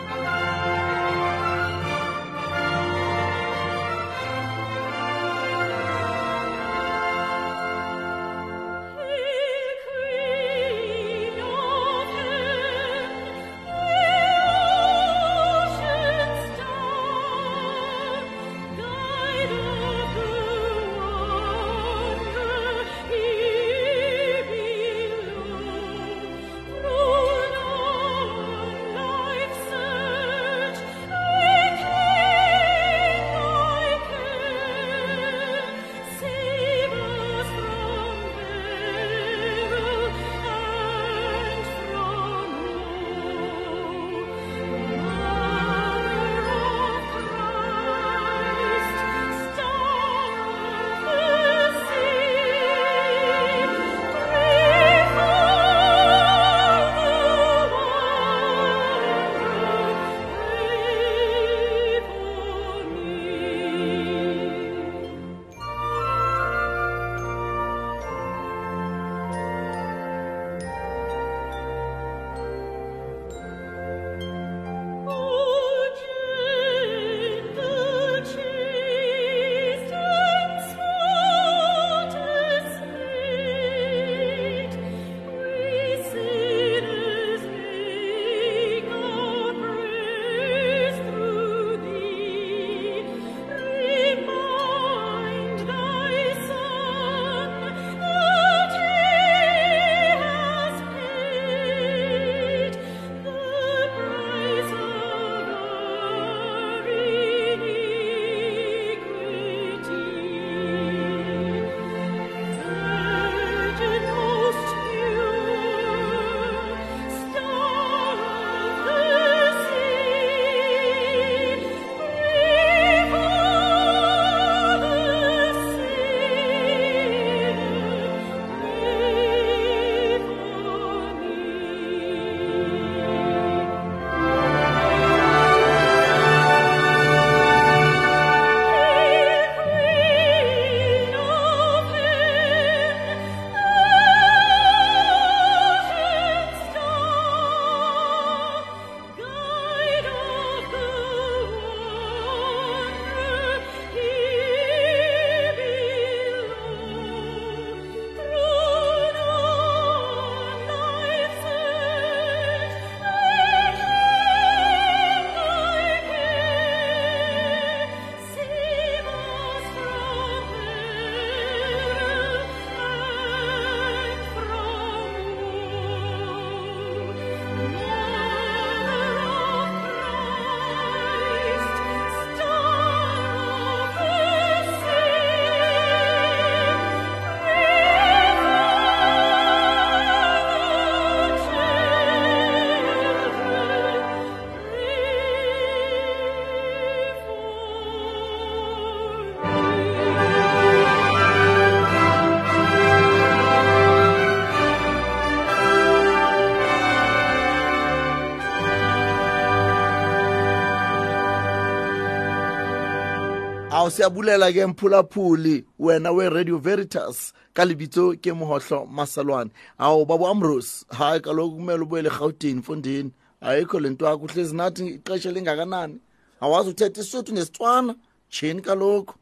hawu 213.86 213.96
siyabulela-ke 213.96 214.66
mphulaphuli 214.66 215.64
wena 215.78 216.10
we-radio 216.12 216.58
veritas 216.58 217.32
ka 217.54 217.64
lebitso 217.64 218.14
ke 218.22 218.32
mohohlo 218.32 218.86
masalwane 218.86 219.50
hawu 219.78 220.04
babo 220.04 220.28
ambrose 220.28 220.84
hayi 220.88 221.20
kaloku 221.20 221.56
kumele 221.56 221.80
ubuyele 221.82 222.08
erhawutini 222.08 222.54
mfundini 222.58 223.10
ayikho 223.40 223.80
le 223.80 223.90
nto 223.90 224.06
yakho 224.06 224.24
uhlezi 224.24 224.54
nathi 224.56 224.86
ixesha 224.86 225.30
lingakanani 225.32 225.98
awazi 226.40 226.70
uthetha 226.70 227.00
isuthu 227.00 227.32
nesitswana 227.34 227.94
tshini 228.30 228.60
kaloku 228.62 229.14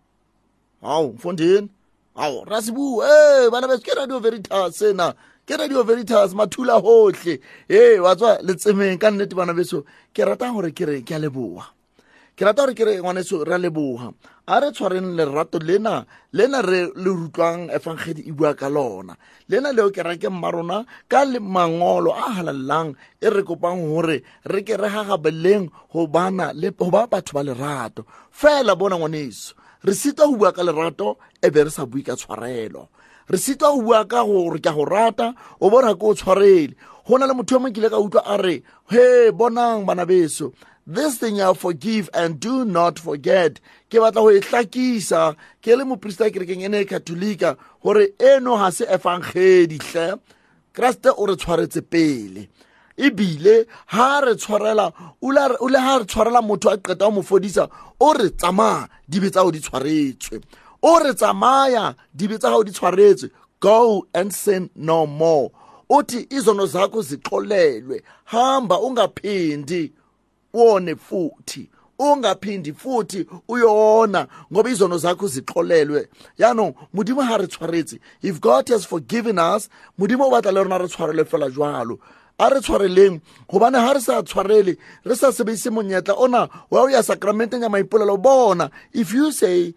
hawu 0.82 1.12
mfundini 1.12 1.68
hawu 2.14 2.44
rasibu 2.44 3.02
e 3.02 3.50
bana 3.50 3.68
beso 3.68 3.80
ke 3.82 3.94
radio 3.94 4.18
veritas 4.18 4.82
ena 4.82 5.14
ke 5.46 5.56
radio 5.56 5.82
veritas 5.82 6.32
mathula 6.34 6.72
hohle 6.80 7.40
e 7.68 7.98
wa 7.98 8.16
tswa 8.16 8.38
letsemeng 8.42 8.98
ka 8.98 9.10
nnete 9.10 9.36
bana 9.36 9.52
beso 9.54 9.84
ke 10.12 10.24
rata 10.24 10.50
gore 10.52 10.70
kere 10.70 11.00
ke 11.04 11.14
a 11.14 11.18
leboa 11.18 11.73
ke 12.36 12.42
rata 12.44 12.62
gore 12.66 12.74
kere 12.74 12.96
ngwaneso 12.98 13.44
re 13.46 13.54
a 13.54 13.58
leboga 13.62 14.10
a 14.50 14.58
re 14.60 14.70
tshwareng 14.74 15.14
lerato 15.14 15.58
lena 15.62 16.02
lena 16.34 16.60
re 16.66 16.80
le 17.02 17.10
rutlwang 17.14 17.70
evangedi 17.70 18.26
e 18.26 18.32
bua 18.34 18.58
ka 18.58 18.66
lona 18.66 19.14
lena 19.46 19.70
leo 19.70 19.86
ke 19.94 20.02
reke 20.02 20.26
mma 20.28 20.50
rona 20.50 20.78
ka 21.06 21.22
le 21.22 21.38
mangolo 21.38 22.10
a 22.10 22.34
halalelang 22.42 22.90
e 23.22 23.28
re 23.30 23.42
kopang 23.46 23.78
gore 23.86 24.22
re 24.50 24.60
ke 24.66 24.74
re 24.74 24.88
gagabeleng 24.90 25.70
go 25.92 26.10
bana 26.10 26.50
le 26.52 26.74
go 26.74 26.90
ba 26.90 27.06
batho 27.06 27.38
ba 27.38 27.46
lerato 27.46 28.02
fela 28.34 28.74
bona 28.74 28.98
ngwaneso 28.98 29.54
re 29.86 29.94
sita 29.94 30.26
go 30.26 30.34
bua 30.34 30.50
ka 30.50 30.62
lerato 30.66 31.22
e 31.38 31.54
be 31.54 31.62
re 31.70 31.70
sa 31.70 31.86
bue 31.86 32.02
ka 32.02 32.18
tshwarelo 32.18 32.90
re 33.30 33.38
sita 33.38 33.70
go 33.70 33.78
bua 33.78 34.02
ka 34.10 34.26
gore 34.26 34.58
ke 34.58 34.66
a 34.66 34.74
go 34.74 34.82
rata 34.82 35.30
o 35.62 35.70
bona 35.70 35.94
ke 35.94 36.02
o 36.02 36.10
tshwarele 36.10 36.74
go 37.06 37.14
na 37.14 37.30
le 37.30 37.34
motho 37.38 37.54
yo 37.62 37.62
e 37.62 37.62
mo 37.62 37.70
kile 37.70 37.86
ka 37.94 37.98
utlwa 38.02 38.26
a 38.26 38.34
re 38.42 38.58
he 38.90 39.30
bonang 39.30 39.86
bana 39.86 40.02
beso 40.02 40.50
this 40.86 41.16
thing 41.16 41.36
ya 41.36 41.52
forgive 41.54 42.10
and 42.12 42.38
do 42.38 42.62
not 42.64 42.98
forget 42.98 43.58
ke 43.88 43.96
batla 44.02 44.20
go 44.20 44.30
e 44.30 44.40
tlakisa 44.40 45.34
ke 45.62 45.72
le 45.78 45.84
moporista 45.88 46.28
kerekeng 46.28 46.60
e 46.60 46.68
ne 46.68 46.80
e 46.82 46.84
katolika 46.84 47.56
gore 47.82 48.08
eno 48.20 48.56
ga 48.60 48.68
se 48.70 48.84
efangeditlhe 48.84 50.20
keresete 50.76 51.10
o 51.16 51.24
re 51.26 51.36
tshwaretse 51.40 51.80
pele 51.80 52.48
ebile 53.00 53.64
ha 53.96 54.20
re 54.20 54.34
tshwarela 54.36 54.92
o 55.24 55.32
le 55.68 55.80
ha 55.80 55.96
re 55.98 56.04
tshwarela 56.04 56.42
motho 56.44 56.68
a 56.68 56.76
qeta 56.76 57.00
go 57.08 57.16
mo 57.16 57.22
fodisa 57.22 57.64
o 58.00 58.12
re 58.12 58.28
tsamaya 58.28 58.88
dibe 59.08 59.30
tsa 59.32 59.40
go 59.40 59.50
di 59.52 59.60
tshwaretswe 59.60 60.40
o 60.82 60.98
re 61.00 61.14
tsamaya 61.14 61.94
dibe 62.16 62.36
tsa 62.36 62.50
gago 62.52 62.64
di 62.64 62.72
tshwaretswe 62.76 63.30
go 63.60 64.06
and 64.12 64.34
sin 64.34 64.68
no 64.76 65.06
more 65.06 65.50
uthi 65.88 66.26
izono 66.28 66.66
zakho 66.68 67.00
zixolelwe 67.00 68.04
hamba 68.36 68.76
ungaphindi 68.84 69.92
wone 70.54 70.94
futhi 70.96 71.70
ungaphindi 71.98 72.72
futhi 72.72 73.26
uyona 73.48 74.26
ngoba 74.52 74.70
izono 74.70 74.98
zakho 74.98 75.26
zixolelwe 75.28 76.08
yaanong 76.38 76.74
modimo 76.94 77.22
ga 77.22 77.36
re 77.38 77.46
tshwaretse 77.46 78.00
if 78.22 78.40
god 78.40 78.68
has 78.68 78.86
forgiven 78.86 79.38
us 79.38 79.68
modimo 79.98 80.26
o 80.26 80.30
batla 80.30 80.52
le 80.52 80.62
rona 80.62 80.78
re 80.78 80.88
tshwarelwe 80.88 81.24
fela 81.24 81.50
jalo 81.50 81.98
a 82.38 82.48
re 82.48 82.60
tshwareleng 82.60 83.20
gobane 83.50 83.78
ga 83.82 83.92
re 83.92 84.00
sa 84.00 84.22
tshwarele 84.22 84.76
re 85.04 85.14
sa 85.16 85.32
sebedise 85.32 85.70
monyetla 85.70 86.14
ona 86.14 86.48
wa 86.70 86.82
o 86.82 86.88
ya 86.90 87.02
sacramenteng 87.02 87.62
ya 87.62 87.68
maipolelo 87.68 88.16
bona 88.16 88.70
if 88.92 89.14
you 89.14 89.32
say 89.32 89.74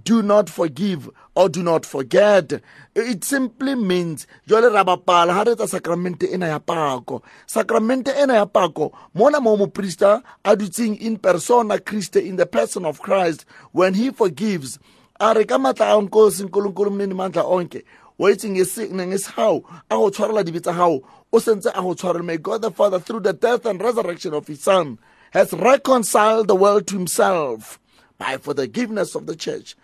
do 0.00 0.22
not 0.22 0.48
forgive 0.50 1.10
or 1.34 1.48
do 1.48 1.62
not 1.62 1.86
forget. 1.86 2.60
It 2.94 3.24
simply 3.24 3.74
means 3.74 4.26
jole 4.46 4.62
rabapala 4.70 5.32
ha 5.32 5.42
re 5.46 5.54
tsa 5.54 5.66
sacrament 5.68 6.22
ena 6.22 6.48
ya 6.48 6.58
pako. 6.58 7.22
Sacrament 7.46 8.08
ena 8.08 8.34
ya 8.34 8.44
pako 8.46 8.92
mona 9.14 9.40
mo 9.40 9.56
moprista 9.56 10.22
a 10.44 10.56
dutsing 10.56 10.98
in 11.00 11.18
persona 11.18 11.78
Christe 11.78 12.16
in 12.16 12.36
the 12.36 12.46
person 12.46 12.84
of 12.84 12.98
Christ 13.00 13.44
when 13.72 13.94
he 13.94 14.10
forgives. 14.10 14.78
A 15.20 15.34
re 15.34 15.44
ka 15.44 15.58
matla 15.58 15.98
a 15.98 16.02
nkosi 16.06 16.48
nkulunkulu 16.48 16.90
mnini 16.90 17.14
mandla 17.14 17.44
onke. 17.44 17.84
Wa 18.18 18.28
is 18.30 18.42
ngesihawu 18.44 19.64
a 19.90 19.94
go 19.96 20.10
tshwarela 20.10 20.44
dibe 20.44 20.60
tsa 20.60 20.72
gago 20.72 21.02
o 21.32 21.38
sentse 21.38 21.66
a 21.72 21.80
go 21.80 21.94
tshwarela 21.94 22.24
may 22.24 22.36
god 22.36 22.62
the 22.62 22.70
father 22.70 22.98
through 23.00 23.20
the 23.20 23.32
death 23.32 23.64
and 23.66 23.80
resurrection 23.80 24.34
of 24.34 24.44
his 24.48 24.60
son 24.60 24.98
has 25.30 25.52
reconciled 25.52 26.48
the 26.48 26.56
world 26.56 26.84
to 26.86 26.96
himself 26.96 27.78
by 28.18 28.36
forgiveness 28.38 29.14
of 29.14 29.24
the 29.26 29.34
church 29.36 29.74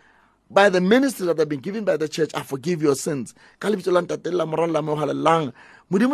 by 0.51 0.69
the 0.69 0.81
ministry 0.83 1.27
that 1.27 1.39
have 1.39 1.49
been 1.49 1.61
given 1.61 1.85
by 1.85 1.97
the 1.97 2.09
church 2.09 2.31
i 2.35 2.43
forgive 2.43 2.83
your 2.83 2.95
sins 2.97 3.33
modimo 3.63 5.53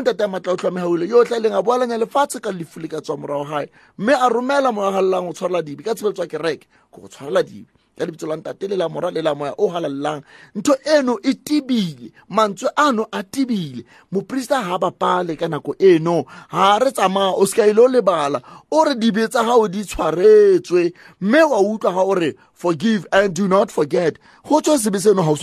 matla 0.03 0.67
o 0.83 0.97
yo 1.05 1.19
o 1.19 1.23
a 1.23 1.25
boalanya 1.63 1.99
lefatshe 1.99 2.41
ka 2.43 2.51
ka 2.51 2.99
tswa 3.01 3.17
morago 3.19 3.45
gae 3.49 3.69
mme 3.99 4.13
a 4.13 4.29
romela 4.29 4.73
go 4.73 4.91
tshwarela 5.33 5.63
dibe 5.65 5.83
ka 5.85 5.95
tshebeletswa 5.95 6.27
kereke 6.27 6.67
go 6.93 7.09
tshwarela 7.09 7.43
dibe 7.47 7.69
ya 8.01 8.07
lebitso 8.07 8.27
la 8.27 8.37
ntate 8.37 8.69
le 8.69 8.77
la 8.77 8.89
mora 8.89 9.11
le 9.11 9.21
la 9.23 9.35
moya 9.35 9.55
o 9.59 9.69
halallang 9.71 10.23
ntho 10.57 10.75
eno 10.95 11.19
e 11.23 11.33
tibile 11.43 12.09
mantswe 12.29 12.69
ano 12.77 13.07
a 13.13 13.23
tibile 13.23 13.85
moporista 14.13 14.57
ha 14.65 14.79
bapale 14.79 15.37
ka 15.37 15.49
nako 15.49 15.75
eno 15.79 16.25
ha 16.55 16.79
re 16.79 16.91
tsamaya 16.93 17.37
o 17.37 17.47
seka 17.47 17.67
ile 17.67 17.81
o 17.81 17.89
lebala 17.89 18.41
o 18.71 18.85
re 18.85 18.95
dibe 18.95 19.29
tsa 19.29 19.43
gago 19.45 19.69
di 19.69 19.85
tshwaretswe 19.85 20.93
mme 21.21 21.43
wa 21.43 21.61
utlwa 21.61 21.93
ga 21.93 22.01
ore 22.03 22.35
forgive 22.55 23.05
and 23.13 23.35
do 23.35 23.49
not 23.49 23.69
forget 23.73 24.17
go 24.49 24.61
tswa 24.61 24.79
sebe 24.79 24.99
seno 25.01 25.23
ga 25.23 25.31
o 25.31 25.37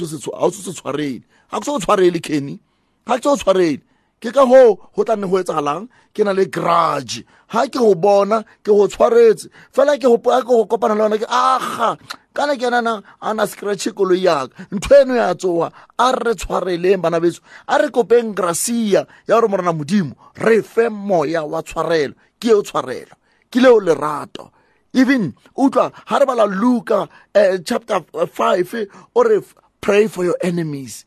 se 0.49 0.71
tshwarele 0.73 1.21
ga 1.51 1.59
ke 1.59 1.65
se 1.65 1.71
o 1.71 1.79
tshwarele 1.79 2.19
kenny 2.19 2.59
ga 3.07 3.17
ke 3.17 3.23
se 3.23 3.29
o 3.29 3.37
tshwarele 3.37 3.81
ke 4.19 4.31
ka 4.33 4.43
ho 4.49 4.61
ho 4.95 5.03
tla 5.05 5.15
nne 5.15 5.27
ho 5.29 5.37
etsahalang 5.37 5.85
ke 6.13 6.23
na 6.25 6.33
le 6.33 6.45
grudge 6.49 7.21
ha 7.53 7.65
ke 7.69 7.77
ho 7.77 7.93
bona 7.93 8.41
ke 8.65 8.73
ho 8.73 8.87
tshwaretse 8.89 9.49
fela 9.69 9.93
ke 10.01 10.09
ho 10.09 10.17
ke 10.17 10.53
ho 10.53 10.65
kopana 10.65 10.97
le 10.97 11.03
yona 11.05 11.19
ke 11.21 11.27
aga 11.29 11.97
kana 12.33 12.57
ke 12.57 12.69
nana 12.73 12.97
a 13.21 13.33
na 13.37 13.45
scratch 13.45 13.87
koloi 13.93 14.21
yaka 14.25 14.65
ntho 14.73 14.95
eno 15.01 15.13
ya 15.21 15.33
tsoga 15.37 15.69
a 15.97 16.07
re 16.17 16.33
tshwareleng 16.33 17.01
bana 17.01 17.21
betso 17.21 17.41
a 17.69 17.77
re 17.77 17.89
kopeng 17.93 18.33
gracia 18.33 19.05
ya 19.27 19.35
gore 19.37 19.47
morana 19.53 19.73
modimo 19.73 20.17
re 20.33 20.61
fe 20.61 20.89
moya 20.89 21.45
wa 21.45 21.61
tshwarelo 21.61 22.15
ke 22.41 22.49
eo 22.57 22.61
tshwarelo 22.65 23.13
ke 23.53 23.61
leo 23.61 23.77
lerato 23.79 24.49
even 24.97 25.29
utlwa 25.53 25.91
ha 26.05 26.17
re 26.19 26.25
bala 26.25 26.45
luka 26.49 27.05
uh, 27.05 27.57
chapter 27.63 28.01
5 28.25 28.87
o 29.13 29.21
re 29.23 29.37
pray 29.79 30.07
for 30.09 30.25
your 30.25 30.37
enemies 30.41 31.05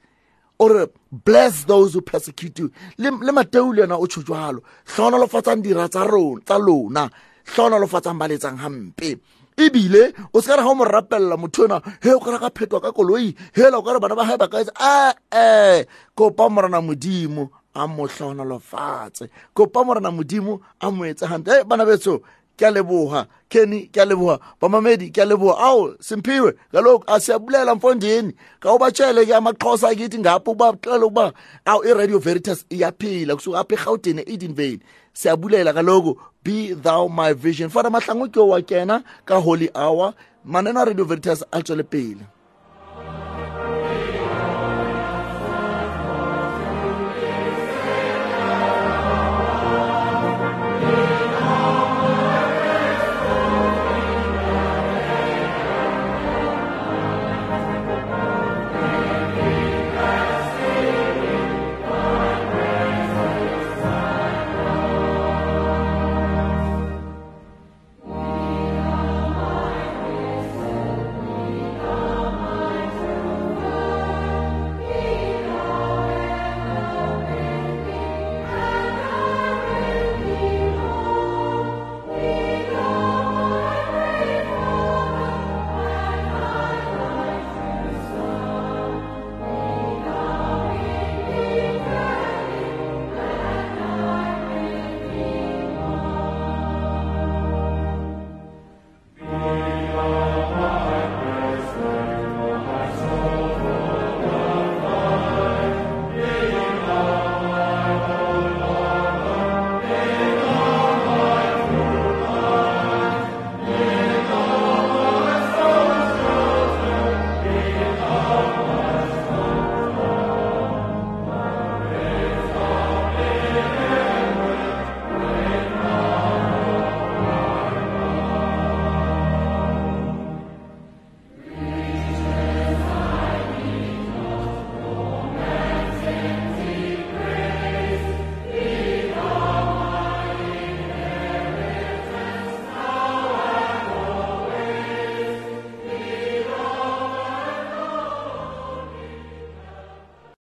or 0.61 0.76
uh, 0.82 0.86
bless 1.11 1.64
those 1.64 1.94
who 1.94 2.02
persecute 2.02 2.58
you 2.58 2.70
le 2.98 3.32
mateu 3.32 3.72
le 3.72 3.82
yena 3.82 3.96
o 3.96 4.06
tsho 4.06 4.20
jalo 4.20 4.61
tlhonolofatsang 4.86 5.62
dira 5.64 5.88
tsa 5.88 6.04
lona 6.04 7.04
tlhonolofatsang 7.48 8.18
baletsang 8.20 8.58
gampe 8.61 9.16
ebile 9.56 10.12
o 10.34 10.40
se 10.40 10.48
ka 10.52 10.61
re 10.61 10.62
ga 10.62 10.68
o 10.70 10.74
mo 10.76 10.84
rapelela 10.84 11.36
motho 11.40 11.64
ona 11.64 11.80
he 12.04 12.12
o 12.12 12.20
kare 12.20 12.38
ka 12.38 12.50
phetwa 12.52 12.80
ka 12.84 12.92
koloi 12.92 13.32
hela 13.56 13.80
o 13.80 13.82
kare 13.82 13.98
bana 14.00 14.14
ba 14.14 14.28
gae 14.28 14.36
ba 14.36 14.48
kaetsa 14.52 14.72
ee 14.80 15.08
eh, 15.08 15.40
eh, 15.80 15.86
kopa 16.14 16.52
morana 16.52 16.84
modimo 16.84 17.48
a 17.72 17.88
mo 17.88 18.04
tlhonolofatse 18.04 19.32
kopa 19.56 19.80
morana 19.80 20.12
modimo 20.12 20.61
a 20.80 20.92
mo 20.92 21.08
etse 21.08 21.24
gampe 21.24 21.64
bana 21.64 21.88
betso 21.88 22.20
ke 22.61 22.66
a 22.66 22.70
leboha 22.76 23.20
kenny 23.52 23.78
ke 23.94 23.98
a 23.98 24.06
leboha 24.11 24.36
bamamedi 24.61 25.08
ke 25.11 25.18
a 25.18 25.26
leboha 25.30 25.54
awu 25.68 25.94
simphiwe 26.00 26.50
ngalokhu 26.72 27.04
asiyabulela 27.14 27.74
mfondini 27.74 28.32
kawubatshele 28.62 29.26
ke 29.26 29.34
amaxhosa 29.40 29.88
akithi 29.92 30.18
ngapho 30.20 30.52
ubaxele 30.52 31.04
ukuba 31.08 31.26
awu 31.64 31.80
iradio 31.88 32.18
veritas 32.18 32.64
iyaphila 32.76 33.36
kusuka 33.36 33.58
apha 33.61 33.74
erhawudini 33.74 34.22
e-eden 34.22 34.54
vale 34.54 34.80
siyabulela 35.16 35.72
kaloku 35.72 36.12
be 36.44 36.74
thou 36.74 37.08
my 37.08 37.32
vision 37.32 37.70
fana 37.72 37.90
mahlangu 37.90 38.28
ke 38.28 38.40
wa 38.50 38.61
kena 38.61 38.96
ka 39.24 39.40
holy 39.40 39.70
hour 39.74 40.12
maneno 40.44 40.80
a 40.80 40.84
radio 40.84 41.04
veritas 41.04 41.40
a 41.52 41.62
tswele 41.62 41.82
pele 41.82 42.39